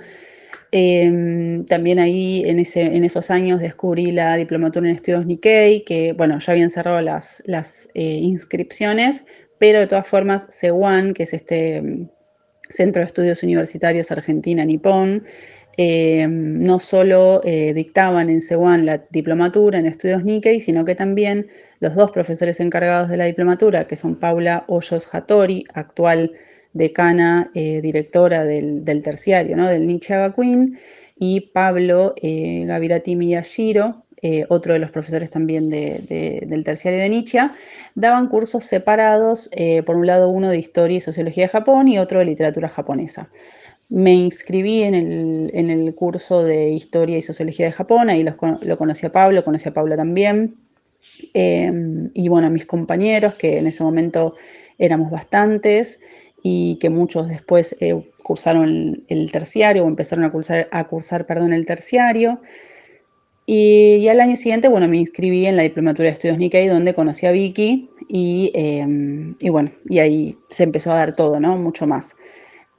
Em, 0.72 1.66
también 1.66 2.00
ahí 2.00 2.44
en, 2.46 2.60
ese, 2.60 2.82
en, 2.82 3.04
esos 3.04 3.30
años 3.30 3.60
descubrí 3.60 4.12
la 4.12 4.36
diplomatura 4.36 4.90
en 4.90 4.96
estudios 4.96 5.26
Nikkei, 5.26 5.84
que 5.86 6.14
bueno, 6.14 6.40
ya 6.40 6.54
habían 6.54 6.70
cerrado 6.70 7.00
las, 7.02 7.44
las 7.46 7.90
eh, 7.94 8.02
inscripciones, 8.02 9.26
pero 9.60 9.80
de 9.80 9.88
todas 9.88 10.08
formas 10.08 10.48
CEUAN, 10.50 11.14
que 11.14 11.24
es 11.24 11.34
este 11.34 11.78
em, 11.78 12.08
Centro 12.70 13.02
de 13.02 13.06
Estudios 13.06 13.44
Universitarios 13.44 14.12
Argentina-Nipón, 14.12 15.24
em, 15.78 16.60
no 16.64 16.80
solo 16.80 17.42
eh, 17.44 17.74
dictaban 17.74 18.30
en 18.30 18.42
CEUAN 18.42 18.86
la 18.86 18.98
diplomatura 19.12 19.78
en 19.80 19.86
estudios 19.86 20.24
Nikkei, 20.24 20.60
sino 20.60 20.86
que 20.86 20.96
también 20.96 21.48
los 21.80 21.96
dos 21.96 22.12
profesores 22.12 22.60
encargados 22.60 23.10
de 23.10 23.18
la 23.18 23.26
diplomatura, 23.26 23.86
que 23.86 23.96
son 23.96 24.16
Paula 24.20 24.66
Hoyos 24.68 25.08
Hattori, 25.12 25.66
actual 25.74 26.32
decana, 26.74 27.52
eh, 27.54 27.82
directora 27.82 28.44
del, 28.44 28.84
terciario, 29.04 29.56
¿no? 29.56 29.68
del 29.68 29.88
Nietzsche 29.88 30.16
Queen, 30.36 30.78
y 31.16 31.42
Pablo 31.54 32.14
eh, 32.22 32.66
Gavirati 32.66 33.16
Miyashiro, 33.16 34.04
eh, 34.22 34.46
otro 34.50 34.74
de 34.74 34.80
los 34.80 34.92
profesores 34.92 35.30
también 35.30 35.70
del 35.70 36.64
terciario 36.64 37.00
de 37.00 37.10
Nietzsche, 37.10 37.40
daban 37.96 38.28
cursos 38.28 38.64
separados, 38.64 39.50
eh, 39.54 39.84
por 39.84 39.98
un 39.98 40.08
lado 40.08 40.30
uno 40.30 40.50
de 40.50 40.58
historia 40.58 40.98
y 40.98 41.02
sociología 41.02 41.46
de 41.46 41.50
Japón 41.50 41.88
y 41.88 42.00
otro 42.00 42.20
de 42.20 42.26
literatura 42.26 42.70
japonesa. 42.70 43.30
Me 43.90 44.14
inscribí 44.14 44.84
en 44.84 44.96
el, 44.96 45.94
curso 45.94 46.44
de 46.44 46.72
historia 46.72 47.18
y 47.18 47.22
sociología 47.22 47.68
de 47.68 47.74
Japón, 47.74 48.10
ahí 48.10 48.24
lo 48.24 48.78
conocí 48.78 49.06
a 49.06 49.12
Pablo, 49.12 49.44
conocí 49.44 49.70
a 49.70 49.74
Paula 49.74 49.96
también. 49.96 50.56
Y 51.34 52.30
bueno, 52.30 52.48
a 52.48 52.50
mis 52.50 52.66
compañeros, 52.66 53.36
que 53.36 53.58
en 53.58 53.68
ese 53.68 53.84
momento 53.84 54.36
éramos 54.78 55.12
bastantes 55.12 56.00
y 56.44 56.76
que 56.76 56.90
muchos 56.90 57.30
después 57.30 57.76
eh, 57.80 57.96
cursaron 58.22 59.04
el, 59.08 59.32
terciario 59.32 59.86
o 59.86 59.88
empezaron 59.88 60.26
a 60.26 60.30
cursar, 60.30 60.68
a 60.72 60.84
cursar 60.84 61.26
perdón, 61.26 61.54
el 61.54 61.66
terciario. 61.66 62.42
Y, 63.46 64.08
al 64.10 64.20
año 64.20 64.36
siguiente, 64.36 64.68
bueno, 64.68 64.88
me 64.88 64.98
inscribí 64.98 65.46
en 65.46 65.56
la 65.56 65.64
Diplomatura 65.64 66.08
de 66.08 66.14
Estudios 66.14 66.38
Nikkei, 66.38 66.68
donde 66.68 66.94
conocí 66.94 67.26
a 67.26 67.32
Vicky 67.32 67.90
y, 68.08 68.52
em, 68.54 69.36
y 69.40 69.50
bueno, 69.50 69.72
y 69.90 70.00
ahí 70.00 70.38
se 70.50 70.64
empezó 70.64 70.92
a 70.92 70.96
dar 70.96 71.16
todo, 71.16 71.40
¿no? 71.40 71.58
Mucho 71.58 71.88
más. 71.88 72.16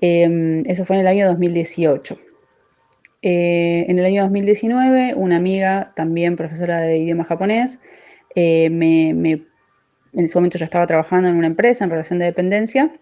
Em, 0.01 0.63
eso 0.67 0.85
fue 0.85 0.97
en 0.97 1.01
el 1.01 1.07
año 1.07 1.27
2018. 1.27 2.19
Eh, 3.23 3.87
en 3.89 3.99
el 3.99 4.05
año 4.05 4.23
2019, 4.23 5.15
una 5.15 5.37
amiga, 5.37 5.93
también 5.97 6.37
profesora 6.37 6.81
de 6.81 6.99
idioma 6.99 7.25
japonés, 7.25 7.79
eh, 8.35 8.69
me, 8.71 9.11
en 9.11 9.47
ese 10.15 10.37
momento 10.37 10.59
yo 10.59 10.65
estaba 10.67 10.87
trabajando 10.87 11.29
en 11.31 11.37
una 11.37 11.47
empresa 11.47 11.85
en 11.85 11.91
relación 11.91 12.19
de 12.19 12.27
dependencia, 12.27 12.93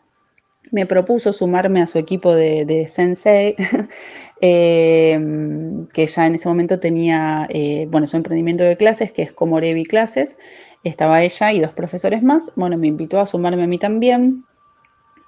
me 0.71 0.87
propuso 0.87 1.33
sumarme 1.33 1.83
a 1.83 1.87
su 1.87 1.99
equipo 1.99 2.35
de, 2.35 2.87
sensei, 2.89 3.57
em, 4.41 5.87
que 5.89 6.07
ya 6.07 6.27
en 6.27 6.35
ese 6.37 6.49
momento 6.49 6.79
tenía, 6.79 7.47
eh, 7.51 7.87
bueno, 7.91 8.07
su 8.07 8.17
emprendimiento 8.17 8.65
de 8.65 8.77
clases, 8.77 9.13
que 9.13 9.23
es 9.23 9.33
como 9.33 9.61
Revi 9.61 9.85
Clases, 9.85 10.39
estaba 10.85 11.23
ella 11.23 11.53
y 11.53 11.61
dos 11.61 11.73
profesores 11.73 12.23
más, 12.23 12.51
bueno, 12.57 12.77
me 12.79 12.87
invitó 12.87 13.21
a 13.21 13.27
sumarme 13.27 13.65
a 13.65 13.67
mí 13.67 13.79
también, 13.79 14.45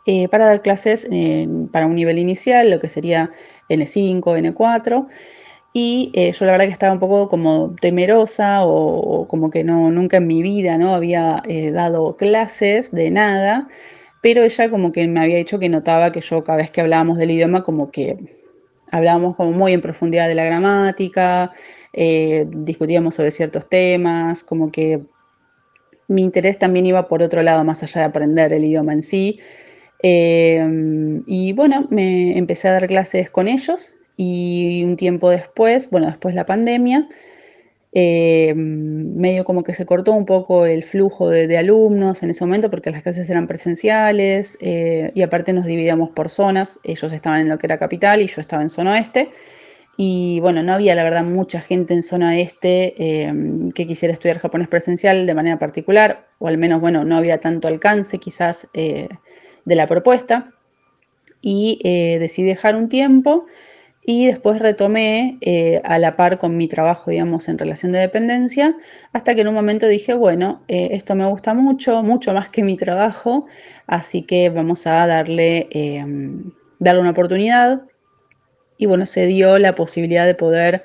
eh, 0.06 0.28
para 0.28 0.46
dar 0.46 0.62
clases 0.62 1.08
para 1.72 1.86
un 1.86 1.94
nivel 1.94 2.18
inicial, 2.18 2.70
lo 2.70 2.78
que 2.78 2.90
sería 2.90 3.30
N5, 3.70 4.22
N4. 4.22 5.06
Y 5.72 6.12
eh, 6.14 6.32
yo 6.32 6.44
la 6.44 6.52
verdad 6.52 6.66
que 6.66 6.72
estaba 6.72 6.92
un 6.92 7.00
poco 7.00 7.28
como 7.28 7.74
temerosa 7.80 8.64
o, 8.66 9.26
como 9.28 9.50
que 9.50 9.64
no, 9.64 9.90
nunca 9.90 10.18
en 10.18 10.26
mi 10.26 10.42
vida 10.42 10.76
¿no? 10.76 10.94
había 10.94 11.42
dado 11.72 12.16
clases 12.16 12.92
de 12.92 13.10
nada, 13.10 13.66
pero 14.24 14.42
ella 14.42 14.70
como 14.70 14.90
que 14.90 15.06
me 15.06 15.20
había 15.20 15.36
dicho 15.36 15.58
que 15.58 15.68
notaba 15.68 16.10
que 16.10 16.22
yo 16.22 16.42
cada 16.44 16.56
vez 16.56 16.70
que 16.70 16.80
hablábamos 16.80 17.18
del 17.18 17.30
idioma 17.30 17.62
como 17.62 17.90
que 17.90 18.16
hablábamos 18.90 19.36
como 19.36 19.52
muy 19.52 19.74
en 19.74 19.82
profundidad 19.82 20.28
de 20.28 20.34
la 20.34 20.46
gramática, 20.46 21.52
discutíamos 21.92 23.16
sobre 23.16 23.32
ciertos 23.32 23.68
temas, 23.68 24.42
como 24.42 24.72
que 24.72 25.02
mi 26.08 26.22
interés 26.22 26.58
también 26.58 26.86
iba 26.86 27.06
por 27.06 27.22
otro 27.22 27.42
lado, 27.42 27.64
más 27.64 27.82
allá 27.82 28.00
de 28.00 28.06
aprender 28.06 28.54
el 28.54 28.64
idioma 28.64 28.94
en 28.94 29.02
sí, 29.02 29.40
Em, 30.06 31.22
y 31.26 31.54
bueno, 31.54 31.86
me 31.88 32.36
empecé 32.36 32.68
a 32.68 32.72
dar 32.72 32.86
clases 32.86 33.30
con 33.30 33.48
ellos 33.48 33.94
y 34.18 34.84
un 34.84 34.96
tiempo 34.98 35.30
después, 35.30 35.88
bueno, 35.90 36.08
después 36.08 36.34
la 36.34 36.44
pandemia, 36.44 37.08
em, 37.94 39.14
medio 39.16 39.44
como 39.44 39.62
que 39.62 39.72
se 39.72 39.86
cortó 39.86 40.12
un 40.12 40.26
poco 40.26 40.66
el 40.66 40.84
flujo 40.84 41.30
de, 41.30 41.56
alumnos 41.56 42.22
en 42.22 42.30
ese 42.30 42.44
momento 42.44 42.70
porque 42.70 42.90
las 42.90 43.02
clases 43.02 43.30
eran 43.30 43.46
presenciales 43.46 44.58
eh, 44.60 45.12
y 45.14 45.22
aparte 45.22 45.52
nos 45.52 45.64
dividíamos 45.64 46.10
por 46.10 46.28
zonas, 46.28 46.80
ellos 46.84 47.12
estaban 47.12 47.40
en 47.40 47.48
lo 47.48 47.58
que 47.58 47.66
era 47.66 47.78
capital 47.78 48.20
y 48.20 48.26
yo 48.26 48.40
estaba 48.40 48.62
en 48.62 48.68
zona 48.68 48.92
oeste. 48.92 49.30
Y 49.96 50.40
bueno, 50.40 50.64
no 50.64 50.72
había 50.72 50.96
la 50.96 51.04
verdad 51.04 51.24
mucha 51.24 51.60
gente 51.60 51.94
en 51.94 52.02
zona 52.02 52.36
este 52.36 52.94
que 53.76 53.86
quisiera 53.86 54.12
estudiar 54.12 54.38
japonés 54.38 54.66
presencial 54.66 55.24
de 55.24 55.34
manera 55.34 55.56
particular, 55.58 56.26
o 56.38 56.48
al 56.48 56.58
menos, 56.58 56.80
bueno, 56.80 57.04
no 57.04 57.16
había 57.16 57.38
tanto 57.38 57.68
alcance 57.68 58.18
quizás 58.18 58.68
eh, 58.74 59.08
de 59.64 59.74
la 59.74 59.86
propuesta 59.86 60.52
y 61.40 61.78
eh, 61.84 62.18
decidí 62.18 62.46
dejar 62.46 62.76
un 62.76 62.88
tiempo 62.88 63.46
y 64.04 64.26
después 64.26 64.58
retomé 64.58 65.38
eh, 65.40 65.80
a 65.84 65.98
la 65.98 66.16
par 66.16 66.38
con 66.38 66.56
mi 66.56 66.68
trabajo, 66.68 67.10
digamos, 67.10 67.48
en 67.48 67.58
relación 67.58 67.92
de 67.92 68.00
dependencia, 68.00 68.76
hasta 69.12 69.34
que 69.34 69.40
en 69.40 69.48
un 69.48 69.54
momento 69.54 69.86
dije, 69.88 70.14
bueno, 70.14 70.62
eh, 70.68 70.88
esto 70.92 71.14
me 71.14 71.26
gusta 71.26 71.54
mucho, 71.54 72.02
mucho 72.02 72.32
más 72.34 72.48
que 72.50 72.62
mi 72.62 72.76
trabajo, 72.76 73.46
así 73.86 74.22
que 74.22 74.50
vamos 74.50 74.86
a 74.86 75.06
darle, 75.06 75.68
em, 75.70 76.52
darle 76.78 77.00
una 77.00 77.10
oportunidad. 77.10 77.82
Y 78.76 78.86
bueno, 78.86 79.06
se 79.06 79.26
dio 79.26 79.58
la 79.58 79.74
posibilidad 79.74 80.26
de 80.26 80.34
poder 80.34 80.84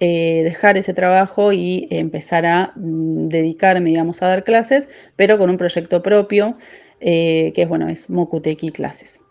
dejar 0.00 0.78
ese 0.78 0.94
trabajo 0.94 1.52
y 1.52 1.86
empezar 1.90 2.46
a 2.46 2.72
mm, 2.74 3.28
dedicarme, 3.28 3.90
digamos, 3.90 4.22
a 4.22 4.28
dar 4.28 4.44
clases, 4.44 4.88
pero 5.16 5.36
con 5.36 5.50
un 5.50 5.58
proyecto 5.58 6.02
propio 6.02 6.56
eh, 7.00 7.52
que 7.54 7.62
es, 7.62 7.68
bueno, 7.68 7.88
es 7.88 8.10
Mokuteki 8.10 8.70
Clases. 8.70 9.22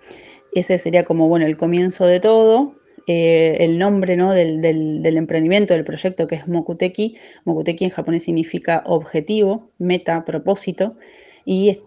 Ese 0.53 0.77
sería 0.79 1.05
como, 1.05 1.27
bueno, 1.27 1.45
el 1.45 1.57
comienzo 1.57 2.05
de 2.05 2.19
todo. 2.19 2.75
Eh, 3.11 3.65
el 3.65 3.79
nombre 3.79 4.15
¿no? 4.15 4.31
del, 4.35 5.17
emprendimiento, 5.17 5.73
del 5.73 5.83
proyecto, 5.83 6.27
que 6.27 6.35
es 6.35 6.47
Mokuteki. 6.47 7.17
Mokuteki 7.43 7.85
en 7.85 7.89
japonés 7.89 8.23
significa 8.23 8.83
objetivo, 8.85 9.71
meta, 9.79 10.23
propósito. 10.25 10.95
Y 11.43 11.81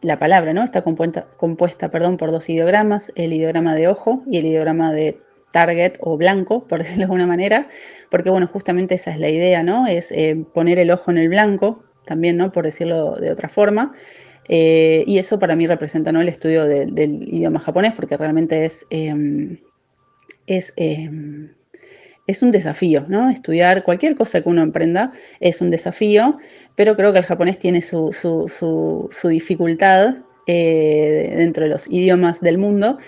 la 0.00 0.18
palabra 0.18 0.54
¿no? 0.54 0.64
está 0.64 0.82
compuesta, 0.82 1.26
compuesta 1.36 1.90
perdón, 1.90 2.16
por 2.16 2.30
dos 2.30 2.48
ideogramas, 2.48 3.12
el 3.14 3.34
ideograma 3.34 3.74
de 3.74 3.88
ojo 3.88 4.22
y 4.26 4.38
el 4.38 4.46
ideograma 4.46 4.90
de 4.90 5.20
target 5.52 5.98
o 6.00 6.16
blanco, 6.16 6.66
por 6.66 6.78
decirlo 6.82 7.00
de 7.00 7.04
alguna 7.04 7.26
manera, 7.26 7.68
porque 8.10 8.30
bueno, 8.30 8.46
justamente 8.46 8.94
esa 8.94 9.10
es 9.10 9.18
la 9.18 9.28
idea, 9.28 9.62
¿no? 9.62 9.86
Es 9.86 10.12
eh, 10.12 10.46
poner 10.54 10.78
el 10.78 10.90
ojo 10.90 11.10
en 11.10 11.18
el 11.18 11.28
blanco, 11.28 11.84
también, 12.06 12.38
¿no? 12.38 12.52
Por 12.52 12.64
decirlo 12.64 13.16
de 13.16 13.30
otra 13.30 13.50
forma, 13.50 13.92
eh, 14.48 15.04
y 15.06 15.18
eso 15.18 15.38
para 15.38 15.56
mí 15.56 15.66
representa 15.66 16.10
¿no? 16.10 16.22
el 16.22 16.28
estudio 16.28 16.64
del 16.64 17.22
idioma 17.22 17.60
japonés, 17.60 17.92
porque 17.94 18.16
realmente 18.16 18.64
es, 18.64 18.86
em, 18.88 19.58
es, 20.46 20.72
em, 20.76 21.50
es, 22.26 22.42
un 22.42 22.50
desafío, 22.50 23.04
¿no? 23.08 23.30
Estudiar 23.30 23.84
cualquier 23.84 24.16
cosa 24.16 24.42
que 24.42 24.48
uno 24.48 24.62
emprenda 24.62 25.12
es 25.40 25.60
un 25.60 25.70
desafío, 25.70 26.38
pero 26.74 26.96
creo 26.96 27.12
que 27.12 27.18
el 27.18 27.24
japonés 27.24 27.58
tiene 27.58 27.82
su, 27.82 28.12
su, 28.12 29.28
dificultad 29.28 30.16
eh, 30.46 31.34
dentro 31.36 31.64
de 31.64 31.70
los 31.70 31.88
idiomas 31.90 32.40
del 32.40 32.58
mundo. 32.58 32.98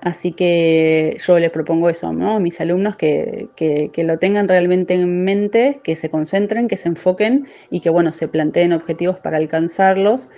Así 0.00 0.32
que 0.32 1.16
yo 1.26 1.38
les 1.40 1.50
propongo 1.50 1.90
eso 1.90 2.12
¿no? 2.12 2.36
a 2.36 2.40
mis 2.40 2.60
alumnos, 2.60 2.96
que, 2.96 3.48
que, 3.56 3.90
que, 3.92 4.04
lo 4.04 4.18
tengan 4.18 4.46
realmente 4.46 4.94
en 4.94 5.24
mente, 5.24 5.80
que 5.82 5.96
se 5.96 6.08
concentren, 6.08 6.68
que 6.68 6.76
se 6.76 6.88
enfoquen 6.88 7.48
y 7.68 7.80
que 7.80 7.90
bueno, 7.90 8.12
se 8.12 8.28
planteen 8.28 8.72
objetivos 8.72 9.18
para 9.18 9.38
alcanzarlos 9.38 10.28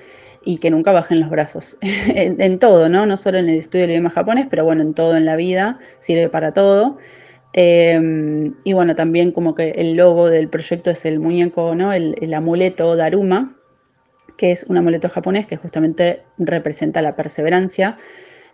y 0.44 0.58
que 0.58 0.70
nunca 0.70 0.92
bajen 0.92 1.20
los 1.20 1.30
brazos. 1.30 1.76
en, 1.82 2.58
todo, 2.58 2.88
¿no? 2.88 3.06
No 3.06 3.16
solo 3.16 3.38
en 3.38 3.48
el 3.48 3.58
estudio 3.58 3.82
del 3.82 3.92
idioma 3.92 4.10
japonés, 4.10 4.46
pero 4.48 4.64
bueno, 4.64 4.82
en 4.82 4.94
todo 4.94 5.16
en 5.16 5.24
la 5.24 5.36
vida, 5.36 5.78
sirve 5.98 6.28
para 6.28 6.52
todo. 6.52 6.98
Em, 7.52 8.54
y 8.64 8.72
bueno, 8.72 8.94
también 8.94 9.32
como 9.32 9.54
que 9.54 9.70
el 9.70 9.94
logo 9.94 10.28
del 10.28 10.48
proyecto 10.48 10.90
es 10.90 11.04
el 11.04 11.18
muñeco, 11.18 11.74
¿no? 11.74 11.92
El, 11.92 12.32
amuleto 12.34 12.96
Daruma, 12.96 13.56
que 14.36 14.52
es 14.52 14.64
un 14.64 14.76
amuleto 14.76 15.08
japonés 15.08 15.46
que 15.46 15.56
justamente 15.56 16.22
representa 16.38 17.02
la 17.02 17.16
perseverancia. 17.16 17.98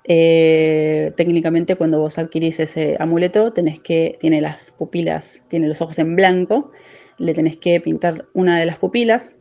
Eh, 0.09 1.13
técnicamente 1.17 1.75
cuando 1.75 1.99
vos 1.99 2.17
adquirís 2.19 2.61
ese 2.61 2.97
amuleto 3.01 3.53
tenés 3.53 3.81
que, 3.81 4.17
tiene 4.21 4.41
las 4.41 4.71
pupilas, 4.71 5.43
tiene 5.49 5.67
los 5.67 5.81
ojos 5.83 5.99
en 5.99 6.15
blanco, 6.15 6.71
le 7.19 7.35
tenés 7.35 7.57
que 7.57 7.81
pintar 7.81 8.27
una 8.33 8.59
de 8.59 8.67
las 8.67 8.79
pupilas 8.79 9.36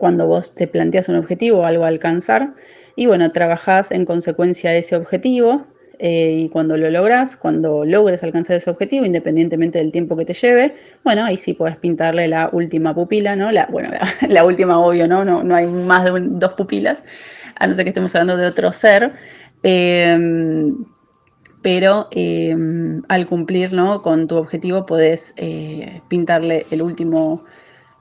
cuando 0.00 0.26
vos 0.26 0.54
te 0.54 0.66
planteas 0.66 1.10
un 1.10 1.16
objetivo 1.16 1.66
algo 1.66 1.84
a 1.84 1.88
alcanzar 1.88 2.54
y 2.96 3.04
bueno, 3.04 3.30
trabajás 3.32 3.92
en 3.92 4.06
consecuencia 4.06 4.70
de 4.70 4.78
ese 4.78 4.96
objetivo 4.96 5.66
eh, 5.98 6.32
y 6.38 6.48
cuando 6.48 6.78
lo 6.78 6.88
lográs, 6.88 7.36
cuando 7.36 7.84
logres 7.84 8.24
alcanzar 8.24 8.56
ese 8.56 8.70
objetivo, 8.70 9.04
independientemente 9.04 9.78
del 9.78 9.92
tiempo 9.92 10.16
que 10.16 10.24
te 10.24 10.32
lleve, 10.32 10.74
bueno, 11.04 11.26
ahí 11.26 11.36
sí 11.36 11.52
puedes 11.52 11.76
pintarle 11.76 12.26
la 12.28 12.48
última 12.50 12.94
pupila, 12.94 13.36
¿no? 13.36 13.52
La, 13.52 13.66
bueno, 13.66 13.90
la, 14.28 14.44
última, 14.44 14.80
obvio, 14.80 15.06
¿no? 15.06 15.22
¿no? 15.22 15.44
No 15.44 15.54
hay 15.54 15.66
más 15.66 16.04
de 16.04 16.12
dos 16.22 16.54
pupilas, 16.54 17.04
a 17.56 17.66
no 17.66 17.74
ser 17.74 17.84
que 17.84 17.90
estemos 17.90 18.14
hablando 18.14 18.38
de 18.38 18.46
otro 18.46 18.72
ser. 18.72 19.12
Em, 19.62 20.86
pero 21.60 22.08
em, 22.12 23.02
al 23.08 23.26
cumplir 23.26 23.74
¿no? 23.74 24.00
con 24.00 24.26
tu 24.26 24.36
objetivo 24.36 24.86
podés 24.86 25.34
eh, 25.36 26.00
pintarle 26.08 26.64
el 26.70 26.80
último 26.80 27.44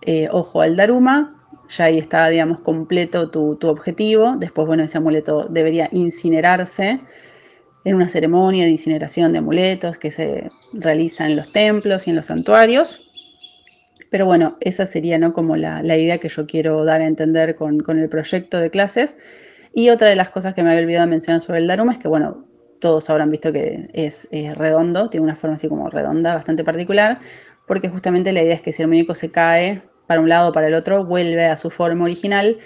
eh, 0.01 0.29
ojo 0.32 0.62
al 0.62 0.77
Daruma 0.77 1.38
ya 1.69 1.85
ahí 1.85 1.97
está, 1.97 2.27
digamos, 2.29 2.59
completo 2.61 3.29
tu, 3.29 3.57
objetivo. 3.63 4.35
Después, 4.38 4.67
bueno, 4.67 4.83
ese 4.83 4.97
amuleto 4.97 5.47
debería 5.49 5.88
incinerarse 5.91 6.99
en 7.85 7.95
una 7.95 8.09
ceremonia 8.09 8.65
de 8.65 8.71
incineración 8.71 9.31
de 9.31 9.39
amuletos 9.39 9.97
que 9.97 10.11
se 10.11 10.49
realiza 10.73 11.25
en 11.25 11.35
los 11.35 11.51
templos 11.51 12.07
y 12.07 12.09
en 12.09 12.15
los 12.15 12.25
santuarios. 12.25 13.09
Pero 14.09 14.25
bueno, 14.25 14.57
esa 14.61 14.85
sería 14.85 15.19
¿no? 15.19 15.33
como 15.33 15.55
la, 15.55 15.81
idea 15.95 16.17
que 16.17 16.29
yo 16.29 16.47
quiero 16.47 16.83
dar 16.83 17.01
a 17.01 17.05
entender 17.05 17.55
con, 17.55 17.99
el 17.99 18.09
proyecto 18.09 18.59
de 18.59 18.71
clases. 18.71 19.17
Y 19.71 19.89
otra 19.89 20.09
de 20.09 20.15
las 20.15 20.31
cosas 20.31 20.55
que 20.55 20.63
me 20.63 20.71
había 20.71 20.81
olvidado 20.81 21.07
mencionar 21.07 21.41
sobre 21.41 21.59
el 21.59 21.67
Daruma 21.67 21.93
es 21.93 21.99
que, 21.99 22.07
bueno, 22.07 22.45
todos 22.81 23.07
habrán 23.09 23.29
visto 23.29 23.53
que 23.53 23.89
es 23.93 24.27
redondo, 24.55 25.09
tiene 25.09 25.25
una 25.25 25.35
forma 25.35 25.57
así 25.57 25.67
como 25.67 25.89
redonda, 25.89 26.33
bastante 26.33 26.63
particular, 26.63 27.19
porque 27.67 27.89
justamente 27.89 28.31
la 28.31 28.41
idea 28.41 28.55
es 28.55 28.61
que 28.61 28.71
si 28.71 28.81
el 28.81 28.88
muñeco 28.88 29.13
se 29.13 29.29
cae 29.29 29.83
para 30.10 30.22
un 30.22 30.28
lado 30.28 30.51
para 30.51 30.66
el 30.66 30.74
otro, 30.74 31.06
vuelve 31.06 31.46
a 31.46 31.56
su 31.56 31.70
forma 31.70 32.06
original, 32.06 32.58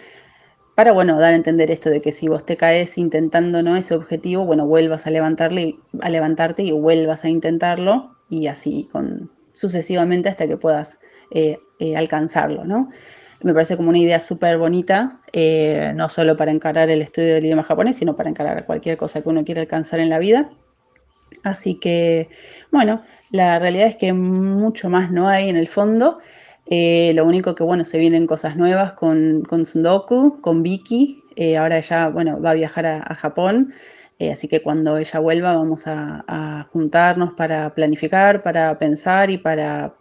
para, 0.75 0.93
bueno, 0.93 1.19
dar 1.19 1.33
a 1.33 1.35
entender 1.35 1.71
esto 1.71 1.89
de 1.89 1.99
que 1.99 2.13
si 2.13 2.29
vos 2.29 2.45
te 2.45 2.55
caes 2.55 2.97
intentando 2.97 3.61
¿no? 3.61 3.75
ese 3.75 3.95
objetivo, 3.95 4.45
bueno, 4.45 4.65
vuelvas 4.65 5.05
a, 5.07 5.09
a 5.09 6.09
levantarte 6.09 6.63
y 6.63 6.71
vuelvas 6.71 7.25
a 7.25 7.29
intentarlo, 7.29 8.15
y 8.29 8.47
así 8.47 8.87
con, 8.93 9.29
sucesivamente 9.51 10.29
hasta 10.29 10.47
que 10.47 10.55
puedas 10.55 11.01
eh, 11.31 11.59
eh, 11.79 11.97
alcanzarlo, 11.97 12.63
¿no? 12.63 12.91
Me 13.41 13.53
parece 13.53 13.75
como 13.75 13.89
una 13.89 13.97
idea 13.97 14.21
súper 14.21 14.57
bonita, 14.57 15.19
eh, 15.33 15.91
no 15.95 16.07
solo 16.07 16.37
para 16.37 16.49
encarar 16.49 16.89
el 16.89 17.01
estudio 17.01 17.33
del 17.33 17.43
idioma 17.43 17.63
japonés, 17.63 17.97
sino 17.97 18.15
para 18.15 18.29
encarar 18.29 18.65
cualquier 18.65 18.95
cosa 18.95 19.21
que 19.21 19.27
uno 19.27 19.43
quiera 19.43 19.59
alcanzar 19.59 19.99
en 19.99 20.09
la 20.09 20.17
vida. 20.17 20.49
Así 21.43 21.75
que, 21.75 22.29
bueno, 22.71 23.03
la 23.31 23.59
realidad 23.59 23.87
es 23.87 23.97
que 23.97 24.13
mucho 24.13 24.89
más 24.89 25.11
no 25.11 25.27
hay 25.27 25.49
en 25.49 25.57
el 25.57 25.67
fondo. 25.67 26.19
Lo 26.69 27.25
único 27.25 27.55
que, 27.55 27.63
bueno, 27.63 27.85
se 27.85 27.97
vienen 27.97 28.27
cosas 28.27 28.57
nuevas 28.57 28.93
con, 28.93 29.43
Sundoku, 29.65 30.41
con 30.41 30.63
Vicky. 30.63 31.23
ahora 31.57 31.77
ella, 31.77 32.09
bueno, 32.09 32.41
va 32.41 32.51
a 32.51 32.55
viajar 32.55 32.85
a 32.85 33.15
Japón. 33.15 33.73
Eh, 34.19 34.31
así 34.31 34.47
que 34.47 34.61
cuando 34.61 34.97
ella 34.97 35.19
vuelva 35.19 35.53
vamos 35.55 35.83
a, 35.87 36.67
juntarnos 36.71 37.33
para 37.33 37.73
planificar, 37.73 38.41
para 38.41 38.77
pensar 38.79 39.29
y 39.29 39.37
para 39.37 39.95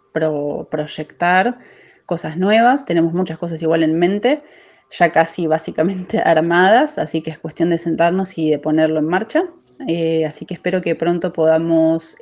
proyectar 0.69 1.59
cosas 2.05 2.37
nuevas. 2.37 2.85
Tenemos 2.85 3.13
muchas 3.13 3.37
cosas 3.37 3.61
igual 3.61 3.83
en 3.83 3.97
mente, 3.99 4.43
ya 4.91 5.11
casi 5.11 5.47
básicamente 5.55 6.19
armadas, 6.19 6.97
así 6.97 7.21
que 7.21 7.31
es 7.31 7.39
cuestión 7.39 7.69
de 7.69 7.77
sentarnos 7.77 8.37
y 8.37 8.51
de 8.51 8.59
ponerlo 8.59 8.99
en 8.99 9.07
marcha. 9.07 9.43
Eh, 9.87 10.25
así 10.25 10.45
que 10.45 10.53
espero 10.53 10.81
que 10.81 10.95
pronto 10.95 11.33
podamos 11.33 12.15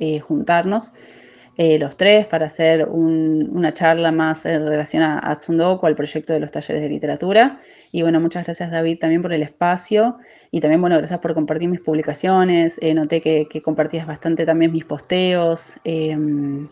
eh, 1.58 1.78
los 1.80 1.98
tres 1.98 2.26
para 2.28 2.48
hacer 2.48 2.88
una 2.88 3.74
charla 3.74 4.12
más 4.12 4.46
en 4.46 4.66
relación 4.66 5.04
a, 5.04 5.20
a 5.20 5.36
Tsundoku, 5.36 5.86
al 5.86 5.96
proyecto 5.96 6.34
de 6.34 6.40
los 6.40 6.52
talleres 6.52 6.82
de 6.82 6.90
literatura. 6.90 7.60
Y 7.92 8.02
bueno, 8.02 8.20
muchas 8.20 8.46
gracias 8.46 8.72
David 8.72 9.00
también 9.00 9.22
por 9.22 9.34
el 9.34 9.44
espacio 9.44 10.18
y 10.52 10.60
también, 10.60 10.82
bueno, 10.82 10.98
gracias 10.98 11.20
por 11.20 11.34
compartir 11.34 11.70
mis 11.70 11.80
publicaciones. 11.80 12.78
Eh, 12.82 12.94
noté 12.94 13.22
que, 13.22 13.62
compartías 13.62 14.06
bastante 14.06 14.46
también 14.46 14.74
mis 14.74 14.84
posteos. 14.84 15.78
Em, 15.86 16.68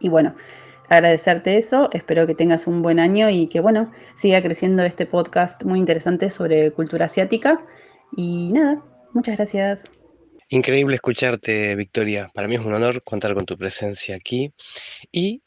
y 0.00 0.08
bueno, 0.10 0.34
agradecerte 0.88 1.56
eso. 1.56 1.88
Espero 1.92 2.26
que 2.26 2.34
tengas 2.34 2.66
un 2.66 2.82
buen 2.82 3.00
año 3.00 3.30
y 3.30 3.46
que, 3.48 3.60
bueno, 3.60 3.90
siga 4.16 4.42
creciendo 4.42 4.82
este 4.82 5.06
podcast 5.06 5.64
muy 5.64 5.78
interesante 5.78 6.28
sobre 6.28 6.72
cultura 6.72 7.06
asiática. 7.06 7.62
Y 8.16 8.50
nada, 8.52 8.82
muchas 9.14 9.36
gracias. 9.36 9.99
Increíble 10.52 10.96
escucharte, 10.96 11.76
Victoria. 11.76 12.28
Para 12.34 12.48
mí 12.48 12.56
es 12.56 12.60
un 12.60 12.72
honor 12.72 13.04
contar 13.04 13.34
con 13.34 13.46
tu 13.46 13.56
presencia 13.56 14.16
aquí. 14.16 14.52
Y 15.12 15.42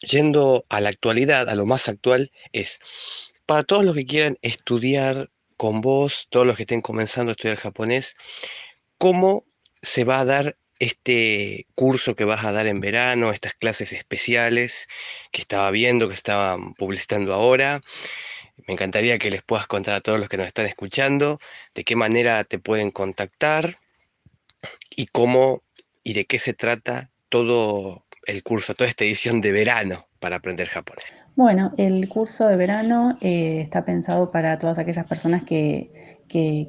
yendo 0.00 0.64
a 0.68 0.80
la 0.80 0.88
actualidad, 0.88 1.48
a 1.48 1.56
lo 1.56 1.66
más 1.66 1.88
actual, 1.88 2.30
es 2.52 2.78
para 3.44 3.64
todos 3.64 3.84
los 3.84 3.96
que 3.96 4.06
quieran 4.06 4.38
estudiar 4.40 5.30
con 5.56 5.80
vos, 5.80 6.28
todos 6.30 6.46
los 6.46 6.56
que 6.56 6.62
estén 6.62 6.80
comenzando 6.80 7.30
a 7.30 7.32
estudiar 7.32 7.56
japonés, 7.56 8.14
cómo 8.98 9.46
se 9.82 10.04
va 10.04 10.20
a 10.20 10.24
dar 10.24 10.56
este 10.78 11.66
curso 11.74 12.14
que 12.14 12.24
vas 12.24 12.44
a 12.44 12.52
dar 12.52 12.68
en 12.68 12.78
verano, 12.78 13.32
estas 13.32 13.54
clases 13.54 13.92
especiales 13.92 14.86
que 15.32 15.40
estaba 15.40 15.72
viendo, 15.72 16.06
que 16.06 16.14
estaban 16.14 16.74
publicitando 16.74 17.34
ahora. 17.34 17.80
Me 18.68 18.74
encantaría 18.74 19.18
que 19.18 19.30
les 19.32 19.42
puedas 19.42 19.66
contar 19.66 19.96
a 19.96 20.00
todos 20.00 20.20
los 20.20 20.28
que 20.28 20.36
nos 20.36 20.46
están 20.46 20.66
escuchando 20.66 21.40
de 21.74 21.82
qué 21.82 21.96
manera 21.96 22.44
te 22.44 22.60
pueden 22.60 22.92
contactar 22.92 23.80
y 24.94 25.06
cómo 25.06 25.62
y 26.02 26.14
de 26.14 26.26
qué 26.26 26.38
se 26.38 26.54
trata 26.54 27.10
todo 27.28 28.04
el 28.26 28.42
curso, 28.42 28.74
toda 28.74 28.88
esta 28.88 29.04
edición 29.04 29.40
de 29.40 29.52
verano 29.52 30.06
para 30.18 30.36
aprender 30.36 30.68
japonés. 30.68 31.04
Bueno, 31.36 31.72
el 31.78 32.08
curso 32.08 32.46
de 32.48 32.56
verano 32.56 33.16
eh, 33.20 33.60
está 33.62 33.84
pensado 33.84 34.30
para 34.30 34.58
todas 34.58 34.78
aquellas 34.78 35.06
personas 35.06 35.42
que, 35.44 36.19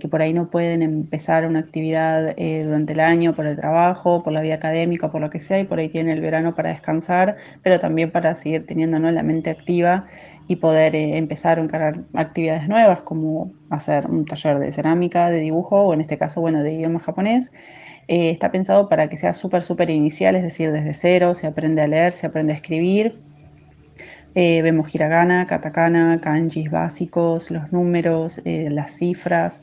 por 0.09 0.21
ahí 0.21 0.33
no 0.33 0.49
pueden 0.49 0.81
empezar 0.81 1.45
una 1.45 1.59
actividad 1.59 2.33
eh, 2.37 2.63
durante 2.63 2.93
el 2.93 2.99
año 2.99 3.33
por 3.35 3.45
el 3.45 3.55
trabajo, 3.55 4.23
por 4.23 4.33
la 4.33 4.41
vida 4.41 4.55
académica, 4.55 5.11
por 5.11 5.21
lo 5.21 5.29
que 5.29 5.37
sea, 5.37 5.59
y 5.59 5.65
por 5.65 5.79
ahí 5.79 5.87
tienen 5.87 6.13
el 6.13 6.21
verano 6.21 6.55
para 6.55 6.69
descansar, 6.69 7.37
pero 7.61 7.79
también 7.79 8.11
para 8.11 8.33
seguir 8.33 8.65
teniendo 8.65 8.97
la 8.99 9.23
mente 9.23 9.51
activa 9.51 10.05
y 10.47 10.55
poder 10.55 10.95
eh, 10.95 11.17
empezar 11.17 11.59
a 11.59 11.63
encarar 11.63 12.03
actividades 12.13 12.67
nuevas 12.67 13.01
como 13.01 13.51
hacer 13.69 14.07
un 14.07 14.25
taller 14.25 14.59
de 14.59 14.71
cerámica, 14.71 15.29
de 15.29 15.39
dibujo 15.39 15.81
o 15.81 15.93
en 15.93 16.01
este 16.01 16.17
caso, 16.17 16.41
bueno, 16.41 16.63
de 16.63 16.73
idioma 16.73 16.99
japonés. 16.99 17.51
está 18.07 18.51
pensado 18.51 18.89
para 18.89 19.07
que 19.09 19.15
sea 19.15 19.33
súper, 19.33 19.61
súper 19.61 19.89
inicial, 19.89 20.35
es 20.35 20.43
decir, 20.43 20.71
desde 20.71 20.93
cero, 20.93 21.35
se 21.35 21.47
aprende 21.47 21.81
a 21.81 21.87
leer, 21.87 22.13
se 22.13 22.27
aprende 22.27 22.53
a 22.53 22.55
escribir 22.55 23.30
eh, 24.33 24.61
vemos 24.61 24.93
hiragana, 24.95 25.45
katakana, 25.45 26.21
kanjis 26.21 26.71
básicos, 26.71 27.51
los 27.51 27.73
números, 27.73 28.39
eh, 28.45 28.69
las 28.71 28.93
cifras, 28.93 29.61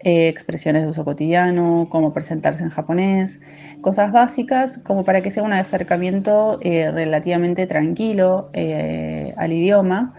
eh, 0.00 0.28
expresiones 0.28 0.82
de 0.82 0.88
uso 0.88 1.04
cotidiano, 1.04 1.88
cómo 1.90 2.12
presentarse 2.12 2.62
en 2.62 2.68
japonés, 2.68 3.40
cosas 3.80 4.12
básicas 4.12 4.76
como 4.78 5.04
para 5.04 5.22
que 5.22 5.30
sea 5.30 5.42
un 5.42 5.52
acercamiento 5.54 6.58
relativamente 6.62 7.66
tranquilo 7.66 8.50
al 9.36 9.52
idioma. 9.52 10.14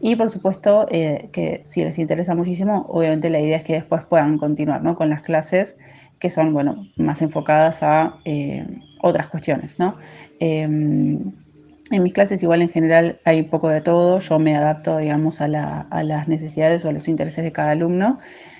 Y 0.00 0.16
por 0.16 0.30
supuesto 0.30 0.86
que 0.88 1.62
si 1.64 1.82
les 1.82 1.98
interesa 1.98 2.34
muchísimo, 2.34 2.86
obviamente 2.88 3.30
la 3.30 3.40
idea 3.40 3.56
es 3.56 3.64
que 3.64 3.74
después 3.74 4.02
puedan 4.04 4.38
continuar 4.38 4.82
¿no? 4.82 4.94
con 4.94 5.08
las 5.08 5.22
clases 5.22 5.76
que 6.18 6.30
son 6.30 6.52
bueno, 6.52 6.86
más 6.96 7.22
enfocadas 7.22 7.82
a 7.82 8.18
otras 9.02 9.28
cuestiones. 9.28 9.78
¿no? 9.78 9.96
En 11.90 12.02
mis 12.02 12.12
clases 12.12 12.42
igual 12.42 12.62
en 12.62 12.68
general 12.68 13.20
hay 13.24 13.40
un 13.40 13.48
poco 13.48 13.68
de 13.68 13.80
todo, 13.80 14.18
yo 14.18 14.38
me 14.40 14.56
adapto, 14.56 14.98
digamos, 14.98 15.40
a, 15.40 15.46
las 15.46 16.26
necesidades 16.26 16.84
o 16.84 16.88
a 16.88 16.92
los 16.92 17.06
intereses 17.06 17.44
de 17.44 17.52
cada 17.52 17.70
alumno. 17.70 18.18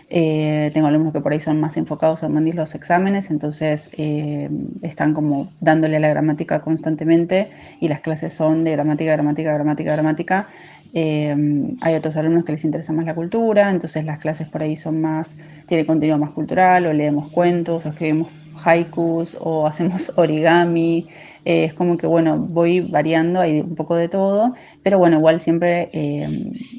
Eh, 0.08 0.70
tengo 0.72 0.86
alumnos 0.86 1.12
que 1.12 1.20
por 1.20 1.32
ahí 1.32 1.40
son 1.40 1.58
más 1.58 1.76
enfocados 1.76 2.22
a 2.22 2.28
rendir 2.28 2.54
los 2.54 2.76
exámenes, 2.76 3.32
entonces 3.32 3.90
eh, 3.96 4.48
están 4.82 5.12
como 5.12 5.50
dándole 5.60 5.96
a 5.96 6.00
la 6.00 6.08
gramática 6.08 6.60
constantemente 6.60 7.50
y 7.80 7.88
las 7.88 8.00
clases 8.00 8.32
son 8.32 8.62
de 8.62 8.70
gramática, 8.70 9.10
gramática, 9.10 9.52
gramática, 9.52 9.92
gramática. 9.92 10.46
Eh, 10.94 11.34
hay 11.80 11.94
otros 11.96 12.16
alumnos 12.16 12.44
que 12.44 12.52
les 12.52 12.64
interesa 12.64 12.92
más 12.92 13.06
la 13.06 13.16
cultura, 13.16 13.68
entonces 13.70 14.04
las 14.04 14.20
clases 14.20 14.48
por 14.48 14.62
ahí 14.62 14.76
son 14.76 15.00
más, 15.00 15.36
tienen 15.66 15.84
contenido 15.84 16.16
más 16.16 16.30
cultural, 16.30 16.86
o 16.86 16.92
leemos 16.92 17.30
cuentos, 17.32 17.84
o 17.84 17.88
escribimos 17.88 18.28
haikus, 18.64 19.36
o 19.40 19.66
hacemos 19.66 20.12
origami. 20.16 21.08
Eh, 21.46 21.66
es 21.66 21.74
como 21.74 21.96
que, 21.96 22.08
bueno, 22.08 22.38
voy 22.38 22.80
variando, 22.80 23.38
hay 23.40 23.60
un 23.60 23.76
poco 23.76 23.94
de 23.94 24.08
todo, 24.08 24.52
pero 24.82 24.98
bueno, 24.98 25.18
igual 25.18 25.38
siempre 25.38 25.90
eh, 25.92 26.26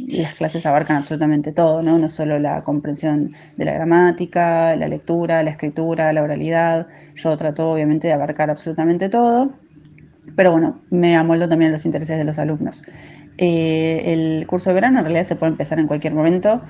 las 0.09 0.33
clases 0.33 0.65
abarcan 0.65 0.97
absolutamente 0.97 1.53
todo, 1.53 1.81
¿no? 1.81 1.97
No 1.97 2.09
solo 2.09 2.37
la 2.37 2.61
comprensión 2.65 3.31
de 3.55 3.63
la 3.63 3.71
gramática, 3.71 4.75
la 4.75 4.89
lectura, 4.89 5.41
la 5.41 5.51
escritura, 5.51 6.11
la 6.11 6.21
oralidad. 6.21 6.87
Yo 7.15 7.37
trato 7.37 7.71
obviamente 7.71 8.07
de 8.07 8.13
abarcar 8.13 8.49
absolutamente 8.49 9.07
todo, 9.07 9.53
pero 10.35 10.51
bueno, 10.51 10.81
me 10.89 11.15
amoldo 11.15 11.47
también 11.47 11.69
a 11.69 11.71
los 11.71 11.85
intereses 11.85 12.17
de 12.17 12.25
los 12.25 12.37
alumnos. 12.37 12.83
Eh, 13.37 14.01
el 14.05 14.47
curso 14.47 14.71
de 14.71 14.73
verano 14.73 14.97
en 14.99 15.05
realidad 15.05 15.23
se 15.23 15.37
puede 15.37 15.53
empezar 15.53 15.79
en 15.79 15.87
cualquier 15.87 16.13
momento 16.13 16.61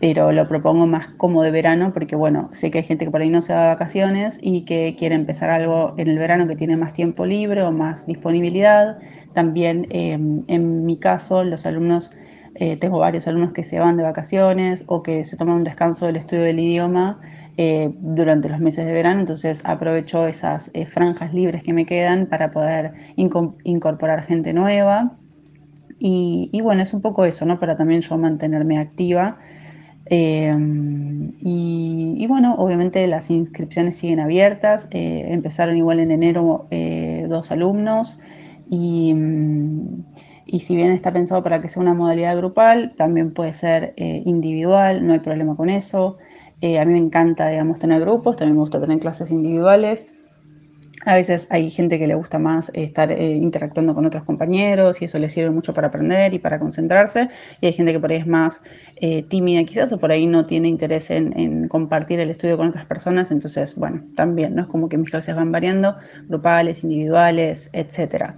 pero 0.00 0.30
lo 0.32 0.46
propongo 0.46 0.86
más 0.86 1.08
como 1.08 1.42
de 1.42 1.50
verano 1.50 1.92
porque, 1.92 2.16
bueno, 2.16 2.48
sé 2.52 2.70
que 2.70 2.78
hay 2.78 2.84
gente 2.84 3.06
que 3.06 3.10
por 3.10 3.22
ahí 3.22 3.30
no 3.30 3.40
se 3.40 3.54
da 3.54 3.68
vacaciones 3.68 4.38
y 4.42 4.64
que 4.64 4.94
quiere 4.98 5.14
empezar 5.14 5.48
algo 5.48 5.94
en 5.96 6.08
el 6.08 6.18
verano 6.18 6.46
que 6.46 6.54
tiene 6.54 6.76
más 6.76 6.92
tiempo 6.92 7.24
libre 7.24 7.62
o 7.62 7.72
más 7.72 8.06
disponibilidad. 8.06 8.98
También, 9.32 9.86
em, 9.90 10.42
en 10.48 10.84
mi 10.84 10.98
caso, 10.98 11.44
los 11.44 11.64
alumnos, 11.64 12.10
eh, 12.56 12.76
tengo 12.76 12.98
varios 12.98 13.26
alumnos 13.26 13.52
que 13.52 13.62
se 13.62 13.78
van 13.78 13.96
de 13.96 14.02
vacaciones 14.02 14.84
o 14.86 15.02
que 15.02 15.24
se 15.24 15.36
toman 15.36 15.56
un 15.56 15.64
descanso 15.64 16.06
del 16.06 16.16
estudio 16.16 16.42
del 16.42 16.60
idioma 16.60 17.18
eh, 17.56 17.90
durante 18.00 18.50
los 18.50 18.60
meses 18.60 18.84
de 18.84 18.92
verano, 18.92 19.20
entonces 19.20 19.62
aprovecho 19.64 20.26
esas 20.26 20.70
eh, 20.74 20.84
franjas 20.86 21.32
libres 21.32 21.62
que 21.62 21.72
me 21.72 21.86
quedan 21.86 22.26
para 22.26 22.50
poder 22.50 22.92
incorporar 23.16 24.22
gente 24.22 24.52
nueva. 24.52 25.16
Y, 25.98 26.50
y, 26.52 26.60
bueno, 26.60 26.82
es 26.82 26.92
un 26.92 27.00
poco 27.00 27.24
eso, 27.24 27.46
¿no? 27.46 27.58
Para 27.58 27.74
también 27.76 28.02
yo 28.02 28.18
mantenerme 28.18 28.76
activa 28.76 29.38
Em, 30.08 31.32
y, 31.40 32.26
bueno, 32.28 32.54
obviamente 32.58 33.06
las 33.06 33.30
inscripciones 33.30 33.96
siguen 33.96 34.20
abiertas. 34.20 34.88
Eh, 34.92 35.26
empezaron 35.30 35.76
igual 35.76 36.00
en 36.00 36.10
enero 36.12 36.66
eh, 36.70 37.26
dos 37.28 37.50
alumnos 37.50 38.18
y, 38.70 39.12
mm, 39.14 40.04
y, 40.46 40.60
si 40.60 40.76
bien 40.76 40.90
está 40.90 41.12
pensado 41.12 41.42
para 41.42 41.60
que 41.60 41.68
sea 41.68 41.82
una 41.82 41.94
modalidad 41.94 42.36
grupal, 42.36 42.94
también 42.96 43.34
puede 43.34 43.52
ser 43.52 43.94
eh, 43.96 44.22
individual, 44.24 45.06
no 45.06 45.12
hay 45.12 45.20
problema 45.20 45.56
con 45.56 45.68
eso. 45.70 46.18
a 46.62 46.84
mí 46.84 46.92
me 46.92 46.98
encanta, 46.98 47.48
digamos, 47.48 47.78
tener 47.78 48.00
grupos, 48.00 48.36
también 48.36 48.56
me 48.56 48.60
gusta 48.62 48.80
tener 48.80 48.98
clases 49.00 49.30
individuales. 49.30 50.12
A 51.04 51.14
veces 51.14 51.46
hay 51.50 51.70
gente 51.70 51.98
que 51.98 52.06
le 52.06 52.14
gusta 52.14 52.38
más 52.38 52.70
estar 52.74 53.12
eh, 53.12 53.30
interactuando 53.30 53.94
con 53.94 54.06
otros 54.06 54.24
compañeros 54.24 55.02
y 55.02 55.04
eso 55.04 55.18
le 55.18 55.28
sirve 55.28 55.50
mucho 55.50 55.74
para 55.74 55.88
aprender 55.88 56.32
y 56.32 56.38
para 56.38 56.58
concentrarse. 56.58 57.28
Y 57.60 57.66
hay 57.66 57.72
gente 57.74 57.92
que 57.92 58.00
por 58.00 58.10
ahí 58.10 58.18
es 58.18 58.26
más 58.26 58.62
eh, 58.96 59.22
tímida 59.22 59.62
quizás 59.64 59.92
o 59.92 59.98
por 59.98 60.10
ahí 60.10 60.26
no 60.26 60.46
tiene 60.46 60.68
interés 60.68 61.10
en, 61.10 61.68
compartir 61.68 62.18
el 62.20 62.30
estudio 62.30 62.56
con 62.56 62.68
otras 62.68 62.86
personas. 62.86 63.30
Entonces, 63.30 63.74
bueno, 63.74 64.02
también, 64.14 64.54
¿no? 64.54 64.62
Es 64.62 64.68
como 64.68 64.88
que 64.88 64.96
mis 64.96 65.10
clases 65.10 65.36
van 65.36 65.52
variando, 65.52 65.96
grupales, 66.28 66.82
individuales, 66.82 67.68
etcétera. 67.72 68.36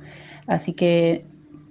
Así 0.49 0.73
que 0.73 1.25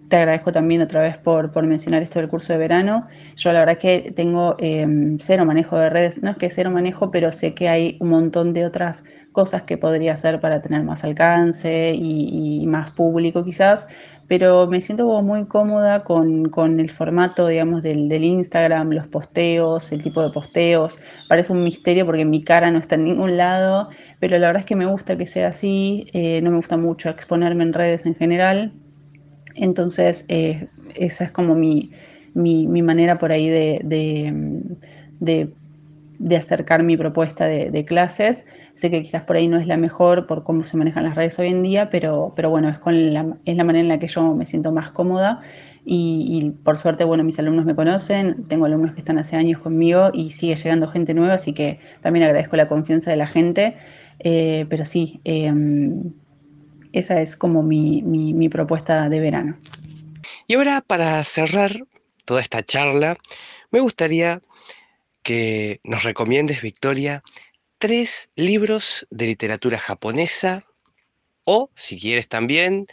te 0.07 0.15
agradezco 0.15 0.51
también 0.51 0.81
otra 0.81 1.01
vez 1.01 1.17
por, 1.17 1.51
por, 1.51 1.65
mencionar 1.65 2.01
esto 2.01 2.19
del 2.19 2.29
curso 2.29 2.53
de 2.53 2.59
verano. 2.59 3.07
Yo 3.35 3.51
la 3.51 3.59
verdad 3.59 3.77
que 3.77 4.13
tengo 4.15 4.55
eh, 4.59 4.87
cero 5.19 5.45
manejo 5.45 5.77
de 5.77 5.89
redes, 5.89 6.23
no 6.23 6.31
es 6.31 6.37
que 6.37 6.49
cero 6.49 6.71
manejo, 6.71 7.11
pero 7.11 7.31
sé 7.31 7.53
que 7.53 7.67
hay 7.67 7.97
un 7.99 8.09
montón 8.09 8.53
de 8.53 8.65
otras 8.65 9.03
cosas 9.37 9.61
que 9.61 9.77
podría 9.77 10.13
hacer 10.13 10.39
para 10.39 10.63
tener 10.63 10.81
más 10.81 11.03
alcance 11.03 11.93
y, 11.93 12.65
más 12.65 12.89
público 12.89 13.43
quizás, 13.43 13.85
pero 14.27 14.65
me 14.65 14.81
siento 14.81 15.21
muy 15.21 15.45
cómoda 15.45 16.03
con, 16.03 16.49
con 16.49 16.79
el 16.79 16.89
formato, 16.89 17.47
digamos, 17.47 17.83
del, 17.83 18.09
del, 18.09 18.23
Instagram, 18.23 18.89
los 18.89 19.05
posteos, 19.05 19.91
el 19.91 20.01
tipo 20.01 20.23
de 20.23 20.31
posteos. 20.31 20.97
Parece 21.29 21.53
un 21.53 21.63
misterio 21.63 22.03
porque 22.07 22.25
mi 22.25 22.43
cara 22.43 22.71
no 22.71 22.79
está 22.79 22.95
en 22.95 23.03
ningún 23.03 23.37
lado, 23.37 23.89
pero 24.19 24.39
la 24.39 24.47
verdad 24.47 24.61
es 24.61 24.65
que 24.65 24.75
me 24.75 24.87
gusta 24.87 25.15
que 25.19 25.27
sea 25.27 25.49
así, 25.49 26.07
eh, 26.13 26.41
no 26.41 26.49
me 26.49 26.57
gusta 26.57 26.75
mucho 26.75 27.07
exponerme 27.09 27.63
en 27.63 27.73
redes 27.73 28.07
en 28.07 28.15
general. 28.15 28.73
Entonces, 29.53 30.25
eh, 30.29 30.67
esa 30.95 31.25
es 31.25 31.31
como 31.31 31.53
mi, 31.53 31.91
mi, 32.33 32.65
mi, 32.65 32.81
manera 32.81 33.19
por 33.19 33.31
ahí 33.31 33.49
de, 33.49 33.81
de, 35.19 35.49
de 36.19 36.35
acercar 36.35 36.83
mi 36.83 36.97
propuesta 36.97 37.45
de, 37.45 37.85
clases. 37.85 38.45
Sé 38.73 38.89
que 38.89 39.01
quizás 39.01 39.23
por 39.23 39.35
ahí 39.35 39.47
no 39.47 39.57
es 39.57 39.67
la 39.67 39.77
mejor 39.77 40.27
por 40.27 40.43
cómo 40.43 40.65
se 40.65 40.77
manejan 40.77 41.03
las 41.03 41.15
redes 41.15 41.37
hoy 41.39 41.49
en 41.49 41.63
día, 41.63 41.89
pero, 41.89 42.33
pero 42.35 42.49
bueno, 42.49 42.69
es, 42.69 42.77
con 42.79 43.13
la, 43.13 43.37
es 43.45 43.55
la 43.55 43.63
manera 43.63 43.81
en 43.81 43.87
la 43.87 43.99
que 43.99 44.07
yo 44.07 44.33
me 44.33 44.45
siento 44.45 44.71
más 44.71 44.91
cómoda 44.91 45.41
y, 45.89 46.51
por 46.63 46.77
suerte, 46.77 47.05
bueno, 47.05 47.23
mis 47.23 47.39
alumnos 47.39 47.63
me 47.63 47.73
conocen, 47.73 48.45
tengo 48.49 48.65
alumnos 48.65 48.93
que 48.93 48.99
están 48.99 49.17
hace 49.19 49.37
años 49.37 49.61
conmigo 49.61 50.09
y 50.13 50.31
sigue 50.31 50.55
llegando 50.55 50.89
gente 50.89 51.13
nueva, 51.13 51.35
así 51.35 51.53
que 51.53 51.79
también 52.01 52.25
agradezco 52.25 52.57
la 52.57 52.67
confianza 52.67 53.09
de 53.09 53.15
la 53.15 53.27
gente, 53.27 53.77
eh, 54.19 54.65
pero 54.69 54.83
sí, 54.83 55.21
eh, 55.23 55.53
esa 56.91 57.21
es 57.21 57.37
como 57.37 57.63
mi, 57.63 58.01
mi 58.01 58.49
propuesta 58.49 59.07
de 59.07 59.19
verano. 59.21 59.57
Y 60.45 60.55
ahora, 60.55 60.81
para 60.85 61.23
cerrar 61.23 61.71
toda 62.25 62.41
esta 62.41 62.63
charla, 62.63 63.15
me 63.71 63.79
gustaría 63.79 64.41
que 65.27 65.81
nos 65.83 66.03
recomiendes, 66.03 66.61
Victoria, 66.61 67.21
tres 67.79 68.29
libros 68.37 69.05
de 69.09 69.25
literatura 69.25 69.77
japonesa 69.77 70.63
o, 71.43 71.69
si 71.75 71.99
quieres 71.99 72.29
también, 72.29 72.87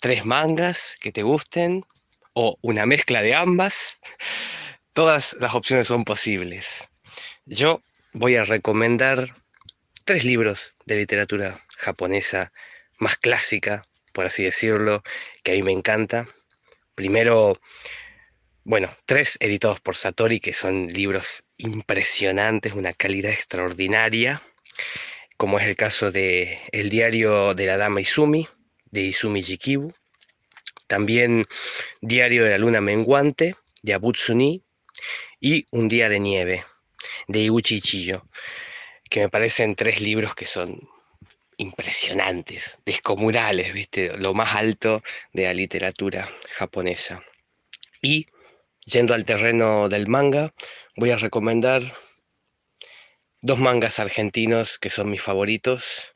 tres 0.00 0.24
mangas 0.24 0.96
que 1.00 1.12
te 1.12 1.22
gusten 1.22 1.84
o 2.32 2.58
una 2.62 2.84
mezcla 2.84 3.22
de 3.22 3.36
ambas. 3.36 4.00
Todas 4.92 5.34
las 5.34 5.54
opciones 5.54 5.86
son 5.86 6.04
posibles. 6.04 6.88
Yo 7.46 7.80
voy 8.12 8.34
a 8.34 8.42
recomendar 8.42 9.36
tres 10.04 10.24
libros 10.24 10.74
de 10.84 10.96
literatura 10.96 11.64
japonesa 11.76 12.52
más 12.98 13.16
clásica, 13.16 13.82
por 14.12 14.26
así 14.26 14.42
decirlo, 14.42 15.04
que 15.44 15.52
a 15.52 15.54
mí 15.54 15.62
me 15.62 15.70
encanta. 15.70 16.26
Primero, 16.96 17.56
bueno, 18.68 18.94
tres 19.06 19.38
editados 19.40 19.80
por 19.80 19.96
Satori, 19.96 20.40
que 20.40 20.52
son 20.52 20.88
libros 20.88 21.42
impresionantes, 21.56 22.74
una 22.74 22.92
calidad 22.92 23.32
extraordinaria, 23.32 24.42
como 25.38 25.58
es 25.58 25.66
el 25.66 25.74
caso 25.74 26.12
de 26.12 26.60
El 26.70 26.90
diario 26.90 27.54
de 27.54 27.64
la 27.64 27.78
dama 27.78 28.02
Izumi, 28.02 28.46
de 28.90 29.00
Izumi 29.00 29.42
Jikibu. 29.42 29.94
También 30.86 31.46
Diario 32.02 32.44
de 32.44 32.50
la 32.50 32.58
luna 32.58 32.82
menguante, 32.82 33.54
de 33.80 33.94
Abutsuni, 33.94 34.62
y 35.40 35.66
Un 35.70 35.88
día 35.88 36.10
de 36.10 36.20
nieve, 36.20 36.66
de 37.26 37.44
Iuchi 37.44 37.80
Chiyo, 37.80 38.28
que 39.08 39.20
me 39.20 39.30
parecen 39.30 39.76
tres 39.76 40.02
libros 40.02 40.34
que 40.34 40.44
son 40.44 40.78
impresionantes, 41.56 42.76
descomunales, 42.84 43.72
¿viste? 43.72 44.14
Lo 44.18 44.34
más 44.34 44.56
alto 44.56 45.02
de 45.32 45.44
la 45.44 45.54
literatura 45.54 46.30
japonesa. 46.50 47.24
Y 48.02 48.26
yendo 48.88 49.14
al 49.14 49.24
terreno 49.24 49.88
del 49.88 50.08
manga, 50.08 50.54
voy 50.96 51.10
a 51.10 51.16
recomendar 51.16 51.82
dos 53.42 53.58
mangas 53.58 53.98
argentinos 53.98 54.78
que 54.78 54.88
son 54.88 55.10
mis 55.10 55.20
favoritos. 55.20 56.14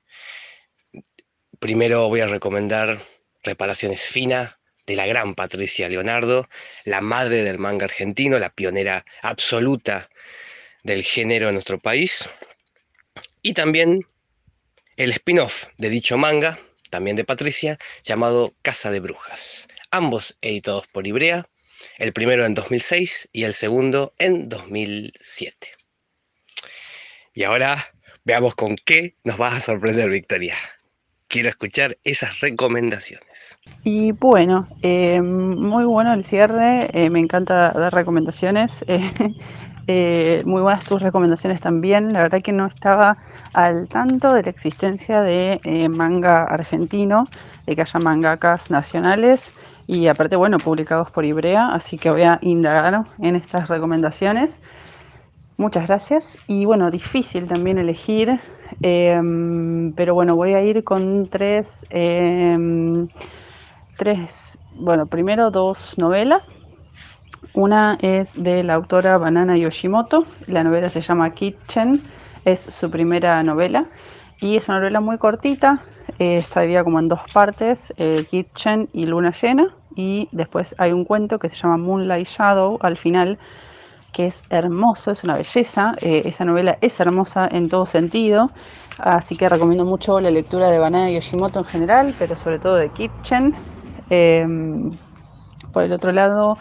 Primero 1.59 2.09
voy 2.09 2.21
a 2.21 2.27
recomendar 2.27 3.05
Reparaciones 3.43 4.09
Fina 4.09 4.59
de 4.87 4.97
la 4.97 5.07
gran 5.07 5.35
Patricia 5.35 5.89
Leonardo, 5.89 6.49
la 6.85 7.01
madre 7.01 7.45
del 7.45 7.59
manga 7.59 7.85
argentino, 7.85 8.39
la 8.39 8.55
pionera 8.55 9.05
absoluta 9.21 10.09
del 10.83 11.05
género 11.05 11.49
en 11.49 11.55
nuestro 11.55 11.79
país. 11.79 12.29
Y 13.43 13.53
también 13.53 14.01
el 14.97 15.11
spin-off 15.11 15.67
de 15.77 15.91
dicho 15.91 16.17
manga, 16.17 16.59
también 16.91 17.17
de 17.17 17.25
Patricia, 17.25 17.79
llamado 18.03 18.55
Casa 18.63 18.91
de 18.91 19.01
Brujas, 19.01 19.69
ambos 19.91 20.37
editados 20.41 20.87
por 20.89 21.07
Ibrea, 21.07 21.47
el 21.99 22.13
primero 22.13 22.45
en 22.45 22.55
2006 22.55 23.29
y 23.33 23.45
el 23.45 23.55
segundo 23.55 24.15
en 24.19 24.49
2007. 24.49 25.69
Y 27.35 27.45
ahora 27.45 27.79
veamos 28.25 28.55
con 28.55 28.77
qué 28.77 29.17
nos 29.25 29.39
vas 29.39 29.55
a 29.55 29.61
sorprender, 29.61 30.11
Victoria. 30.11 30.55
Quiero 31.29 31.49
escuchar 31.49 31.97
esas 32.05 32.41
recomendaciones. 32.41 33.59
Y 33.85 34.13
bueno, 34.13 34.69
eh, 34.83 35.21
muy 35.23 35.85
bueno 35.85 36.13
el 36.13 36.25
cierre, 36.25 36.91
eh, 36.93 37.09
me 37.09 37.21
encanta 37.21 37.71
dar 37.71 37.95
recomendaciones. 37.95 38.85
Eh, 39.89 40.43
muy 40.47 40.63
buenas 40.63 40.85
tus 40.85 41.03
recomendaciones 41.03 41.61
también. 41.61 42.13
La 42.13 42.23
verdad 42.23 42.41
que 42.41 42.53
no 42.53 42.67
estaba 42.67 43.19
al 43.53 43.89
tanto 43.89 44.33
de 44.33 44.43
la 44.43 44.51
existencia 44.51 45.23
de 45.23 45.61
eh, 45.65 45.89
manga 45.89 46.45
argentino, 46.45 47.27
de 47.67 47.75
que 47.75 47.83
haya 47.83 48.01
mangakas 48.01 48.71
nacionales 48.71 49.53
y 49.87 50.07
aparte, 50.07 50.37
bueno, 50.37 50.59
publicados 50.59 51.11
por 51.11 51.25
Ibrea, 51.25 51.69
así 51.73 51.99
que 51.99 52.11
voy 52.11 52.23
a 52.23 52.39
indagar 52.43 53.05
en 53.19 53.37
estas 53.37 53.69
recomendaciones. 53.69 54.61
Muchas 55.57 55.87
gracias. 55.87 56.39
Y 56.49 56.65
bueno, 56.65 56.91
difícil 56.91 57.47
también 57.47 57.79
elegir, 57.79 58.41
eh, 58.83 59.21
pero 59.97 60.15
bueno, 60.15 60.37
voy 60.37 60.55
a 60.55 60.63
ir 60.63 60.83
con 60.85 61.29
tres, 61.29 61.87
em, 61.91 63.09
tres, 63.97 64.59
bueno, 64.75 65.07
primero 65.07 65.51
dos 65.51 65.97
novelas 65.99 66.55
una 67.55 67.99
es 68.01 68.41
de 68.43 68.63
la 68.63 68.75
autora 68.75 69.19
Banana 69.19 69.57
Yoshimoto, 69.57 70.25
la 70.47 70.65
novela 70.65 70.89
se 70.89 71.01
llama 71.01 71.35
Kitchen, 71.35 72.03
es 72.45 72.61
su 72.61 72.91
primera 72.91 73.43
novela 73.43 73.87
y 74.41 74.57
es 74.57 74.69
una 74.69 74.79
novela 74.79 75.01
muy 75.01 75.19
cortita, 75.19 75.83
eh, 76.19 76.39
está 76.39 76.61
dividida 76.61 76.85
como 76.85 76.99
en 76.99 77.09
dos 77.09 77.21
partes, 77.33 77.93
eh, 77.97 78.25
Kitchen 78.31 78.89
y 78.93 79.07
Luna 79.07 79.33
Llena, 79.33 79.75
y 79.95 80.29
después 80.33 80.75
hay 80.79 80.93
un 80.93 81.05
cuento 81.05 81.39
que 81.39 81.49
se 81.49 81.57
llama 81.57 81.77
Moonlight 81.77 82.27
Shadow 82.27 82.79
al 82.83 82.97
final, 82.97 83.39
que 84.13 84.27
es 84.27 84.43
hermoso, 84.51 85.11
es 85.11 85.25
una 85.25 85.37
belleza, 85.37 85.93
eh, 86.03 86.23
esa 86.25 86.45
novela 86.45 86.79
es 86.81 86.99
hermosa 87.01 87.49
en 87.51 87.69
todo 87.69 87.87
sentido, 87.87 88.51
así 88.99 89.37
que 89.37 89.49
recomiendo 89.49 89.85
mucho 89.85 90.21
la 90.21 90.31
lectura 90.31 90.71
de 90.71 90.79
Banana 90.79 91.11
Yoshimoto 91.11 91.61
en 91.61 91.65
general, 91.65 92.15
pero 92.19 92.37
sobre 92.37 92.59
todo 92.59 92.77
de 92.77 92.91
Kitchen. 92.91 93.55
Em, 94.11 94.91
por 95.73 95.85
el 95.85 95.93
otro 95.93 96.13
lado, 96.13 96.59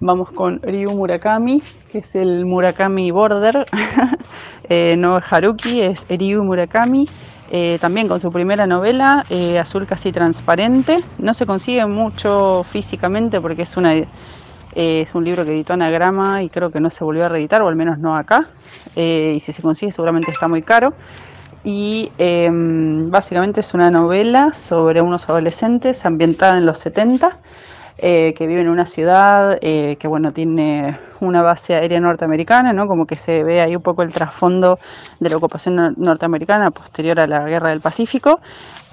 Vamos 0.00 0.30
con 0.30 0.60
Ryu 0.62 0.92
Murakami, 0.92 1.62
que 1.90 1.98
es 1.98 2.14
el 2.16 2.44
Murakami 2.44 3.10
Border. 3.10 3.66
eh, 4.68 4.94
no 4.98 5.18
es 5.18 5.24
Haruki, 5.32 5.80
es 5.80 6.06
Ryu 6.10 6.44
Murakami. 6.44 7.08
Eh, 7.50 7.78
también 7.80 8.08
con 8.08 8.18
su 8.18 8.30
primera 8.32 8.66
novela, 8.66 9.24
eh, 9.30 9.58
Azul 9.58 9.86
casi 9.86 10.12
transparente. 10.12 11.02
No 11.18 11.34
se 11.34 11.46
consigue 11.46 11.86
mucho 11.86 12.64
físicamente 12.64 13.40
porque 13.40 13.62
es, 13.62 13.76
una, 13.76 13.94
eh, 13.94 14.06
es 14.74 15.14
un 15.14 15.24
libro 15.24 15.44
que 15.44 15.52
editó 15.52 15.74
Anagrama 15.74 16.42
y 16.42 16.48
creo 16.48 16.70
que 16.70 16.80
no 16.80 16.90
se 16.90 17.04
volvió 17.04 17.26
a 17.26 17.28
reeditar, 17.28 17.62
o 17.62 17.68
al 17.68 17.76
menos 17.76 17.98
no 17.98 18.16
acá. 18.16 18.48
Y 18.96 19.38
si 19.40 19.52
se 19.52 19.62
consigue 19.62 19.92
seguramente 19.92 20.30
está 20.30 20.48
muy 20.48 20.62
caro. 20.62 20.94
Y 21.62 22.12
em, 22.18 23.10
básicamente 23.10 23.60
es 23.60 23.74
una 23.74 23.90
novela 23.90 24.52
sobre 24.52 25.00
unos 25.00 25.28
adolescentes 25.28 26.06
ambientada 26.06 26.58
en 26.58 26.64
los 26.64 26.78
70 26.78 27.38
eh, 27.98 28.34
que 28.36 28.46
vive 28.46 28.60
en 28.60 28.68
una 28.68 28.86
ciudad 28.86 29.58
eh, 29.60 29.96
que 29.98 30.06
bueno 30.06 30.30
tiene 30.30 30.98
una 31.20 31.42
base 31.42 31.74
aérea 31.74 32.00
norteamericana, 32.00 32.72
¿no? 32.72 32.86
como 32.86 33.06
que 33.06 33.16
se 33.16 33.42
ve 33.42 33.60
ahí 33.60 33.76
un 33.76 33.82
poco 33.82 34.02
el 34.02 34.12
trasfondo 34.12 34.78
de 35.20 35.30
la 35.30 35.36
ocupación 35.36 35.76
nor 35.76 35.96
norteamericana 35.98 36.70
posterior 36.70 37.18
a 37.20 37.26
la 37.26 37.44
guerra 37.44 37.70
del 37.70 37.80
Pacífico. 37.80 38.40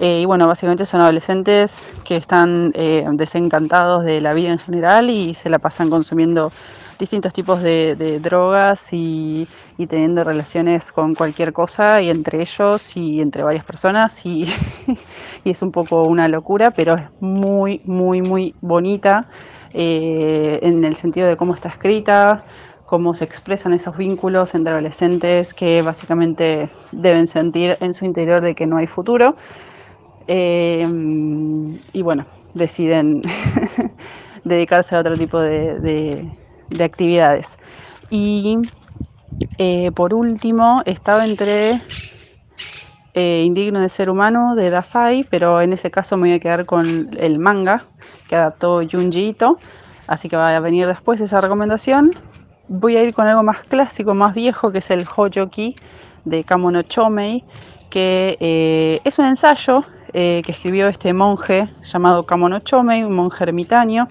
Eh, 0.00 0.20
y 0.22 0.24
bueno, 0.24 0.46
básicamente 0.46 0.86
son 0.86 1.00
adolescentes 1.00 1.92
que 2.04 2.16
están 2.16 2.72
eh, 2.74 3.06
desencantados 3.12 4.04
de 4.04 4.20
la 4.20 4.34
vida 4.34 4.50
en 4.50 4.58
general 4.58 5.08
y 5.08 5.34
se 5.34 5.48
la 5.50 5.58
pasan 5.58 5.88
consumiendo 5.88 6.50
distintos 6.98 7.32
tipos 7.32 7.62
de, 7.62 8.18
drogas 8.20 8.88
y, 8.92 9.46
teniendo 9.88 10.24
relaciones 10.24 10.92
con 10.92 11.14
cualquier 11.14 11.52
cosa 11.52 12.00
y 12.00 12.10
entre 12.10 12.40
ellos 12.40 12.96
y 12.96 13.20
entre 13.20 13.42
varias 13.42 13.64
personas 13.64 14.24
y, 14.26 14.46
es 15.44 15.62
un 15.62 15.72
poco 15.72 16.02
una 16.02 16.28
locura, 16.28 16.70
pero 16.70 16.94
es 16.94 17.04
muy, 17.20 17.80
muy, 17.84 18.22
muy 18.22 18.54
bonita 18.60 19.28
eh, 19.72 20.60
en 20.62 20.84
el 20.84 20.96
sentido 20.96 21.28
de 21.28 21.36
cómo 21.36 21.54
está 21.54 21.68
escrita, 21.68 22.44
cómo 22.86 23.14
se 23.14 23.24
expresan 23.24 23.72
esos 23.72 23.96
vínculos 23.96 24.54
entre 24.54 24.72
adolescentes 24.72 25.52
que 25.54 25.82
básicamente 25.82 26.70
deben 26.92 27.26
sentir 27.26 27.76
en 27.80 27.94
su 27.94 28.04
interior 28.04 28.40
de 28.40 28.54
que 28.54 28.66
no 28.66 28.76
hay 28.76 28.86
futuro. 28.86 29.36
Eh, 30.26 30.86
y 31.92 32.02
bueno, 32.02 32.24
deciden 32.54 33.20
dedicarse 34.44 34.94
a 34.96 35.00
otro 35.00 35.16
tipo 35.16 35.40
de, 35.40 36.30
actividades. 36.82 37.58
Y 38.10 38.58
eh, 39.58 39.90
por 39.92 40.14
último, 40.14 40.82
estaba 40.86 41.24
entre 41.24 41.80
eh, 43.14 43.42
Indigno 43.44 43.80
de 43.80 43.88
Ser 43.88 44.10
Humano 44.10 44.54
de 44.54 44.70
Dasai, 44.70 45.24
pero 45.28 45.60
en 45.60 45.72
ese 45.72 45.90
caso 45.90 46.16
me 46.16 46.28
voy 46.28 46.32
a 46.32 46.40
quedar 46.40 46.66
con 46.66 47.10
el 47.18 47.38
manga 47.38 47.86
que 48.28 48.36
adaptó 48.36 48.80
Junji 48.90 49.30
Ito, 49.30 49.58
así 50.06 50.28
que 50.28 50.36
va 50.36 50.54
a 50.54 50.60
venir 50.60 50.86
después 50.86 51.20
esa 51.20 51.40
recomendación. 51.40 52.10
Voy 52.68 52.96
a 52.96 53.02
ir 53.02 53.14
con 53.14 53.26
algo 53.26 53.42
más 53.42 53.60
clásico, 53.66 54.14
más 54.14 54.34
viejo, 54.34 54.72
que 54.72 54.78
es 54.78 54.90
el 54.90 55.04
Hojoki 55.04 55.76
de 56.24 56.44
Kamono 56.44 56.82
Chomei, 56.82 57.44
que 57.90 58.36
eh, 58.40 59.00
es 59.04 59.18
un 59.18 59.26
ensayo 59.26 59.84
que 60.12 60.44
escribió 60.46 60.86
este 60.86 61.12
monje 61.12 61.68
llamado 61.82 62.24
Kamono 62.24 62.60
Chomei, 62.60 63.02
un 63.02 63.16
monje 63.16 63.42
ermitaño. 63.42 64.06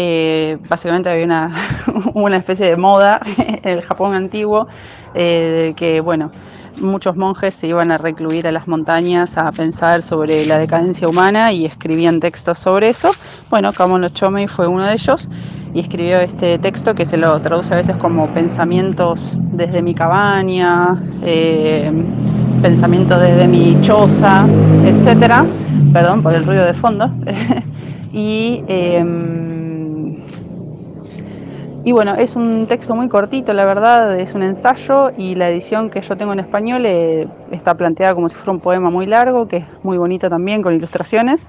Eh, 0.00 0.58
básicamente 0.68 1.10
había 1.10 1.24
una, 1.24 1.52
una, 2.14 2.36
especie 2.36 2.66
de 2.66 2.76
moda 2.76 3.20
en 3.36 3.68
el 3.68 3.82
Japón 3.82 4.14
antiguo, 4.14 4.68
eh, 5.12 5.74
que 5.76 6.00
bueno, 6.00 6.30
muchos 6.80 7.16
monjes 7.16 7.56
se 7.56 7.66
iban 7.66 7.90
a 7.90 7.98
recluir 7.98 8.46
a 8.46 8.52
las 8.52 8.68
montañas 8.68 9.36
a 9.36 9.50
pensar 9.50 10.04
sobre 10.04 10.46
la 10.46 10.56
decadencia 10.60 11.08
humana 11.08 11.52
y 11.52 11.66
escribían 11.66 12.20
textos 12.20 12.60
sobre 12.60 12.90
eso. 12.90 13.10
Bueno, 13.50 13.72
Kamono 13.72 14.08
Chomei 14.10 14.46
fue 14.46 14.68
uno 14.68 14.86
de 14.86 14.92
ellos 14.92 15.28
y 15.74 15.80
escribió 15.80 16.20
este 16.20 16.58
texto 16.58 16.94
que 16.94 17.04
se 17.04 17.16
lo 17.16 17.36
traduce 17.40 17.74
a 17.74 17.78
veces 17.78 17.96
como 17.96 18.32
pensamientos 18.32 19.36
desde 19.50 19.82
mi 19.82 19.94
cabaña, 19.94 21.02
pensamiento 22.62 23.18
desde 23.18 23.48
mi 23.48 23.76
choza, 23.80 24.46
etcétera. 24.84 25.44
Perdón 25.92 26.22
por 26.22 26.34
el 26.34 26.46
ruido 26.46 26.64
de 26.64 26.74
fondo. 26.74 27.10
y, 28.12 28.62
em, 28.68 29.57
y 31.88 31.92
bueno, 31.92 32.16
es 32.16 32.36
un 32.36 32.66
texto 32.66 32.94
muy 32.94 33.08
cortito, 33.08 33.54
la 33.54 33.64
verdad, 33.64 34.20
es 34.20 34.34
un 34.34 34.42
ensayo 34.42 35.10
y 35.16 35.34
la 35.34 35.48
edición 35.48 35.88
que 35.88 36.02
yo 36.02 36.18
tengo 36.18 36.34
en 36.34 36.40
español 36.40 36.84
eh, 36.84 37.26
está 37.50 37.78
planteada 37.78 38.14
como 38.14 38.28
si 38.28 38.36
fuera 38.36 38.52
un 38.52 38.60
poema 38.60 38.90
muy 38.90 39.06
largo, 39.06 39.48
que 39.48 39.56
es 39.56 39.64
muy 39.82 39.96
bonito 39.96 40.28
también, 40.28 40.60
con 40.60 40.74
ilustraciones. 40.74 41.46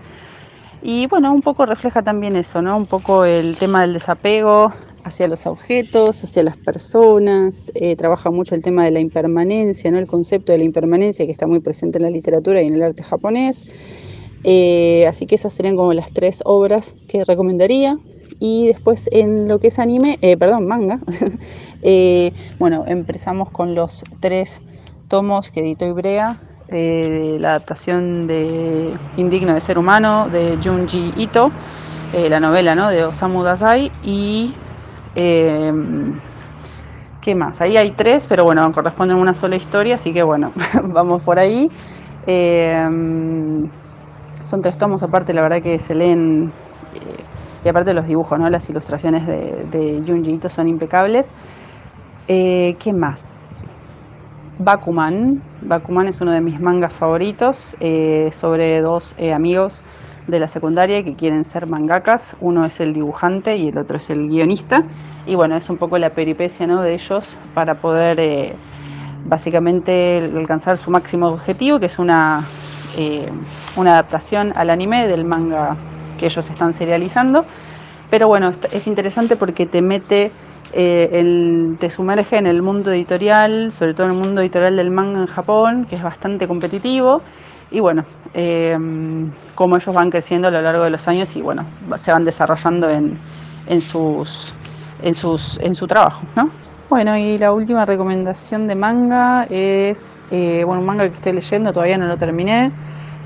Y 0.82 1.08
bueno, 1.08 1.34
un 1.34 1.42
poco 1.42 1.66
refleja 1.66 2.04
también 2.04 2.38
eso, 2.38 2.62
¿no? 2.62 2.78
Un 2.78 2.86
poco 2.86 3.26
el 3.26 3.58
tema 3.58 3.82
del 3.82 3.92
desapego, 3.92 4.72
hacia 5.04 5.28
los 5.28 5.46
objetos, 5.46 6.24
hacia 6.24 6.44
las 6.44 6.56
personas, 6.56 7.70
eh, 7.76 7.98
trabaja 7.98 8.32
mucho 8.32 8.56
el 8.56 8.64
tema 8.64 8.86
de 8.86 8.92
la 8.92 9.02
impermanencia, 9.02 9.92
¿no? 9.92 10.00
el 10.00 10.08
concepto 10.08 10.54
de 10.54 10.60
la 10.60 10.64
impermanencia 10.64 11.26
que 11.26 11.34
está 11.34 11.48
muy 11.48 11.60
presente 11.60 11.98
en 11.98 12.04
la 12.04 12.10
literatura 12.10 12.62
y 12.62 12.68
en 12.68 12.76
el 12.76 12.84
arte 12.84 13.04
japonés. 13.04 13.68
Eh, 14.46 15.06
así 15.06 15.26
que 15.26 15.36
esas 15.36 15.52
serían 15.52 15.76
como 15.76 15.92
las 15.92 16.14
tres 16.14 16.42
obras 16.46 16.96
que 17.10 17.26
recomendaría. 17.26 18.00
Y 18.40 18.68
después 18.68 19.10
en 19.12 19.48
lo 19.48 19.60
que 19.60 19.68
es 19.68 19.80
anime, 19.80 20.18
eh, 20.22 20.38
perdón, 20.38 20.66
manga, 20.68 21.00
bueno, 22.60 22.86
empezamos 22.88 23.52
con 23.52 23.76
los 23.76 24.04
tres 24.20 24.62
tomos 25.08 25.50
que 25.50 25.60
editó 25.60 25.86
Ibrea, 25.86 26.40
la 26.70 27.50
adaptación 27.50 28.28
de 28.28 28.98
Indigno 29.18 29.54
de 29.54 29.60
Ser 29.62 29.78
Humano 29.78 30.30
de 30.30 30.58
Junji 30.64 31.14
Ito, 31.18 31.52
la 32.14 32.40
novela 32.40 32.76
¿no? 32.76 32.90
de 32.90 33.04
Osamu 33.04 33.44
Dazai 33.44 33.92
y 34.04 34.54
Em, 35.16 36.20
¿Qué 37.22 37.36
más? 37.36 37.60
Ahí 37.60 37.76
hay 37.76 37.92
tres, 37.92 38.26
pero 38.28 38.46
bueno, 38.46 38.72
corresponden 38.72 39.18
a 39.18 39.20
una 39.20 39.34
sola 39.34 39.58
historia, 39.58 39.96
así 39.96 40.14
que 40.14 40.24
bueno, 40.24 40.54
vamos 40.84 41.22
por 41.24 41.38
ahí. 41.40 41.70
Em, 42.26 43.70
son 44.44 44.62
tres 44.62 44.78
tomos, 44.78 45.04
aparte 45.04 45.34
la 45.34 45.42
verdad 45.42 45.62
que 45.62 45.78
se 45.80 45.96
leen, 45.96 46.54
eh, 46.94 47.26
y 47.64 47.70
aparte 47.70 47.94
los 47.94 48.08
dibujos, 48.08 48.40
¿no? 48.40 48.50
las 48.50 48.70
ilustraciones 48.70 49.26
de, 49.28 49.66
de 49.72 50.04
Junji 50.06 50.40
son 50.48 50.68
impecables. 50.68 51.32
Eh, 52.28 52.76
¿Qué 52.80 52.94
más? 52.94 53.72
Bakuman. 54.60 55.42
Bakuman 55.62 56.08
es 56.08 56.22
uno 56.22 56.32
de 56.32 56.42
mis 56.42 56.60
mangas 56.60 56.94
favoritos, 56.94 57.76
eh, 57.80 58.30
sobre 58.32 58.82
dos 58.82 59.16
amigos 59.34 59.82
de 60.30 60.40
la 60.40 60.48
secundaria 60.48 61.04
que 61.04 61.16
quieren 61.16 61.44
ser 61.44 61.68
mangakas. 61.68 62.36
Uno 62.40 62.66
es 62.66 62.80
el 62.80 62.94
dibujante 62.94 63.58
y 63.58 63.70
el 63.70 63.78
otro 63.78 63.98
es 63.98 64.10
el 64.10 64.28
guionista. 64.28 64.84
Y 65.26 65.36
bueno, 65.36 65.56
es 65.58 65.70
un 65.70 65.78
poco 65.78 65.98
la 65.98 66.12
peripecia 66.12 66.68
¿no? 66.68 66.82
de 66.82 66.94
ellos 66.94 67.38
para 67.54 67.76
poder 67.76 68.20
eh, 68.20 68.56
básicamente 69.26 70.30
alcanzar 70.34 70.78
su 70.78 70.92
máximo 70.92 71.28
objetivo, 71.28 71.80
que 71.80 71.88
es 71.88 72.00
una, 72.00 72.46
eh, 72.98 73.30
una 73.76 73.94
adaptación 73.94 74.54
al 74.56 74.70
anime 74.70 75.08
del 75.08 75.26
manga 75.26 75.76
que 76.20 76.26
ellos 76.28 76.50
están 76.50 76.74
serializando. 76.74 77.46
Pero 78.10 78.28
bueno, 78.28 78.52
es 78.72 78.88
interesante 78.88 79.36
porque 79.36 79.66
te 79.66 79.82
mete, 79.82 80.32
eh, 80.74 81.76
te 81.80 81.90
sumerge 81.90 82.38
en 82.38 82.48
el 82.48 82.62
mundo 82.62 82.92
editorial, 82.92 83.72
sobre 83.72 83.94
todo 83.94 84.08
en 84.08 84.14
el 84.14 84.20
mundo 84.20 84.42
editorial 84.42 84.76
del 84.76 84.92
manga 84.92 85.20
en 85.22 85.28
Japón, 85.28 85.86
que 85.90 85.96
es 85.96 86.04
bastante 86.04 86.48
competitivo 86.48 87.22
y 87.72 87.80
bueno, 87.80 88.04
eh, 88.34 88.78
cómo 89.56 89.78
ellos 89.78 89.94
van 89.94 90.10
creciendo 90.10 90.48
a 90.48 90.52
lo 90.52 90.62
largo 90.62 90.84
de 90.84 90.90
los 90.90 91.08
años 91.08 91.36
y 91.36 91.42
bueno, 91.42 91.66
se 91.96 92.12
van 92.12 92.26
desarrollando 92.26 92.90
en, 92.90 93.20
en, 93.68 93.82
sus, 93.82 94.54
en, 95.04 95.14
sus, 95.14 95.60
en 95.60 95.76
su 95.76 95.88
trabajo, 95.88 96.24
¿no? 96.36 96.50
Bueno, 96.90 97.16
y 97.16 97.38
la 97.38 97.52
última 97.52 97.86
recomendación 97.86 98.68
de 98.68 98.76
manga 98.76 99.46
es, 99.52 100.24
eh, 100.32 100.64
bueno, 100.66 100.82
un 100.82 100.88
manga 100.88 101.08
que 101.08 101.14
estoy 101.14 101.34
leyendo, 101.34 101.72
todavía 101.72 102.00
no 102.00 102.08
lo 102.08 102.18
terminé, 102.18 102.72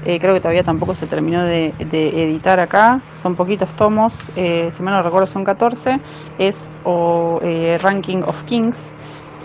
eh, 0.06 0.20
creo 0.20 0.34
que 0.34 0.42
todavía 0.42 0.64
tampoco 0.64 0.96
se 0.96 1.08
terminó 1.08 1.44
de, 1.44 1.74
editar 1.80 2.60
acá, 2.60 3.02
son 3.16 3.36
poquitos 3.36 3.74
tomos, 3.76 4.32
eh, 4.36 4.70
si 4.72 4.84
mal 4.84 4.94
no 4.96 5.04
recuerdo 5.04 5.28
son 5.28 5.44
14, 5.44 6.00
es 6.40 6.70
o, 6.84 7.40
Ranking 7.82 8.24
of 8.24 8.44
Kings, 8.44 8.94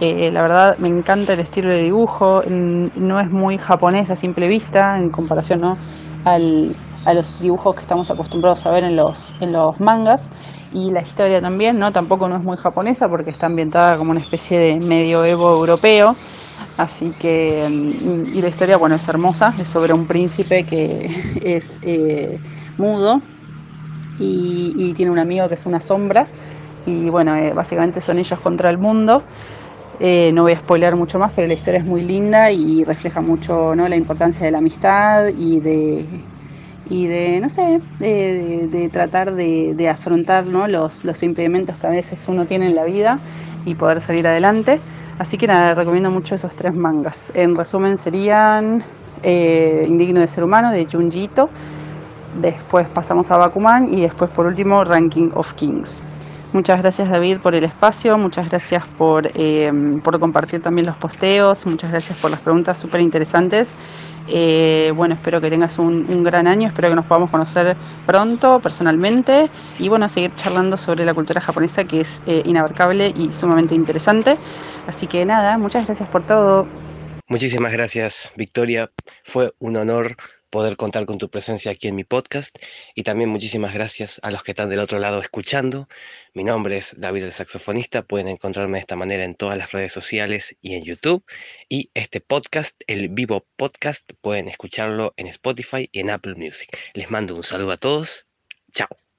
eh, 0.00 0.30
la 0.32 0.42
verdad 0.42 0.78
me 0.78 0.88
encanta 0.88 1.32
el 1.32 1.40
estilo 1.40 1.70
de 1.70 1.82
dibujo, 1.82 2.42
no 2.46 3.20
es 3.20 3.30
muy 3.30 3.58
japonés 3.58 4.10
a 4.10 4.16
simple 4.16 4.46
vista 4.46 4.96
en 4.96 5.10
comparación 5.10 5.60
¿no? 5.60 5.76
a 6.24 7.14
los 7.14 7.40
dibujos 7.40 7.74
que 7.74 7.82
estamos 7.82 8.10
acostumbrados 8.10 8.64
a 8.66 8.70
ver 8.70 8.84
en 8.84 8.94
los, 8.94 9.34
en 9.40 9.52
los 9.52 9.80
mangas. 9.80 10.30
Y 10.72 10.90
la 10.90 11.00
historia 11.00 11.40
también, 11.40 11.78
¿no? 11.78 11.92
tampoco 11.92 12.28
no 12.28 12.36
es 12.36 12.42
muy 12.42 12.58
japonesa 12.58 13.08
porque 13.08 13.30
está 13.30 13.46
ambientada 13.46 13.96
como 13.96 14.10
una 14.10 14.20
especie 14.20 14.58
de 14.58 14.76
medioevo 14.76 15.50
europeo, 15.50 16.14
así 16.78 17.12
que, 17.20 17.66
mm, 17.68 18.36
y 18.36 18.40
la 18.40 18.48
historia, 18.48 18.78
bueno, 18.78 18.94
es 18.94 19.06
hermosa, 19.08 19.52
es 19.58 19.68
sobre 19.68 19.92
un 19.92 20.06
príncipe 20.06 20.64
que 20.64 21.10
es 21.42 21.78
eh, 21.82 22.38
mudo 22.78 23.20
y, 24.18 24.94
tiene 24.94 25.12
un 25.12 25.18
amigo 25.18 25.48
que 25.48 25.54
es 25.54 25.66
una 25.66 25.80
sombra 25.80 26.26
y 26.86 27.08
bueno, 27.10 27.36
eh, 27.36 27.52
básicamente 27.52 28.00
son 28.00 28.18
ellos 28.18 28.40
contra 28.40 28.70
el 28.70 28.78
mundo. 28.78 29.22
Eh, 30.00 30.30
no 30.32 30.42
voy 30.42 30.52
a 30.52 30.58
spoiler 30.58 30.96
mucho 30.96 31.18
más, 31.18 31.32
pero 31.34 31.48
la 31.48 31.54
historia 31.54 31.80
es 31.80 31.86
muy 31.86 32.02
linda 32.02 32.50
y 32.50 32.84
refleja 32.84 33.20
mucho 33.20 33.74
¿no? 33.74 33.88
la 33.88 33.96
importancia 33.96 34.44
de 34.46 34.52
la 34.52 34.58
amistad 34.58 35.26
y 35.36 35.60
de, 35.60 36.06
y 36.88 37.06
de 37.06 37.40
no 37.40 37.50
sé, 37.50 37.80
de, 37.98 38.88
tratar 38.92 39.34
de, 39.34 39.88
afrontar 39.88 40.46
¿no? 40.46 40.66
los, 40.68 41.04
los, 41.04 41.22
impedimentos 41.22 41.76
que 41.76 41.86
a 41.86 41.90
veces 41.90 42.26
uno 42.28 42.46
tiene 42.46 42.66
en 42.66 42.76
la 42.76 42.84
vida 42.84 43.18
y 43.64 43.74
poder 43.74 44.00
salir 44.00 44.26
adelante. 44.26 44.80
Así 45.18 45.36
que 45.36 45.48
nada, 45.48 45.74
recomiendo 45.74 46.10
mucho 46.10 46.36
esos 46.36 46.54
tres 46.54 46.74
mangas. 46.74 47.32
En 47.34 47.56
resumen 47.56 47.96
serían 47.96 48.84
eh, 49.24 49.84
Indigno 49.88 50.20
de 50.20 50.28
Ser 50.28 50.44
Humano 50.44 50.70
de 50.70 50.86
Junji 50.86 51.24
Ito, 51.24 51.50
después 52.40 52.86
pasamos 52.88 53.28
a 53.32 53.36
Bakuman 53.36 53.92
y 53.92 54.02
después 54.02 54.30
por 54.30 54.46
último 54.46 54.84
Ranking 54.84 55.30
of 55.34 55.54
Kings. 55.54 56.06
Muchas 56.52 56.80
gracias 56.80 57.10
David 57.10 57.38
por 57.40 57.54
el 57.54 57.64
espacio, 57.64 58.16
muchas 58.16 58.48
gracias 58.48 58.86
por, 58.96 59.28
eh, 59.34 60.00
por 60.02 60.18
compartir 60.20 60.62
también 60.62 60.86
los 60.86 60.96
posteos, 60.96 61.66
muchas 61.66 61.90
gracias 61.90 62.16
por 62.18 62.30
las 62.30 62.40
preguntas 62.40 62.78
súper 62.78 63.00
interesantes. 63.00 63.74
Eh, 64.30 64.92
bueno, 64.94 65.14
espero 65.14 65.40
que 65.40 65.50
tengas 65.50 65.78
un, 65.78 66.22
gran 66.22 66.46
año, 66.46 66.68
espero 66.68 66.90
que 66.90 66.94
nos 66.94 67.06
podamos 67.06 67.30
conocer 67.30 67.76
pronto 68.06 68.60
personalmente 68.60 69.48
y 69.78 69.88
bueno, 69.88 70.08
seguir 70.08 70.34
charlando 70.36 70.76
sobre 70.76 71.04
la 71.04 71.14
cultura 71.14 71.40
japonesa 71.40 71.84
que 71.84 72.00
es 72.00 72.22
eh, 72.26 72.42
inabarcable 72.44 73.12
y 73.16 73.32
sumamente 73.32 73.74
interesante. 73.74 74.36
Así 74.86 75.06
que 75.06 75.24
nada, 75.24 75.56
muchas 75.58 75.86
gracias 75.86 76.08
por 76.08 76.26
todo. 76.26 76.66
Muchísimas 77.28 77.72
gracias, 77.72 78.32
Victoria. 78.36 78.90
Fue 79.22 79.52
un 79.60 79.76
honor 79.76 80.16
poder 80.50 80.76
contar 80.76 81.06
con 81.06 81.18
tu 81.18 81.30
presencia 81.30 81.72
aquí 81.72 81.88
en 81.88 81.94
mi 81.94 82.04
podcast 82.04 82.58
y 82.94 83.02
también 83.02 83.30
muchísimas 83.30 83.74
gracias 83.74 84.20
a 84.22 84.30
los 84.30 84.42
que 84.42 84.52
están 84.52 84.70
del 84.70 84.78
otro 84.80 84.98
lado 84.98 85.20
escuchando. 85.20 85.88
Mi 86.34 86.44
nombre 86.44 86.76
es 86.76 86.94
David 86.98 87.24
el 87.24 87.32
Saxofonista, 87.32 88.02
pueden 88.02 88.28
encontrarme 88.28 88.78
de 88.78 88.80
esta 88.80 88.96
manera 88.96 89.24
en 89.24 89.34
todas 89.34 89.58
las 89.58 89.72
redes 89.72 89.92
sociales 89.92 90.56
y 90.60 90.74
en 90.74 90.84
YouTube. 90.84 91.24
Y 91.68 91.90
este 91.94 92.20
podcast, 92.20 92.80
el 92.86 93.08
Vivo 93.08 93.46
Podcast, 93.56 94.10
pueden 94.20 94.48
escucharlo 94.48 95.14
en 95.16 95.26
Spotify 95.26 95.88
y 95.92 96.00
en 96.00 96.10
Apple 96.10 96.34
Music. 96.36 96.76
Les 96.94 97.10
mando 97.10 97.34
un 97.34 97.44
saludo 97.44 97.72
a 97.72 97.76
todos. 97.76 98.26
Chao. 98.72 99.07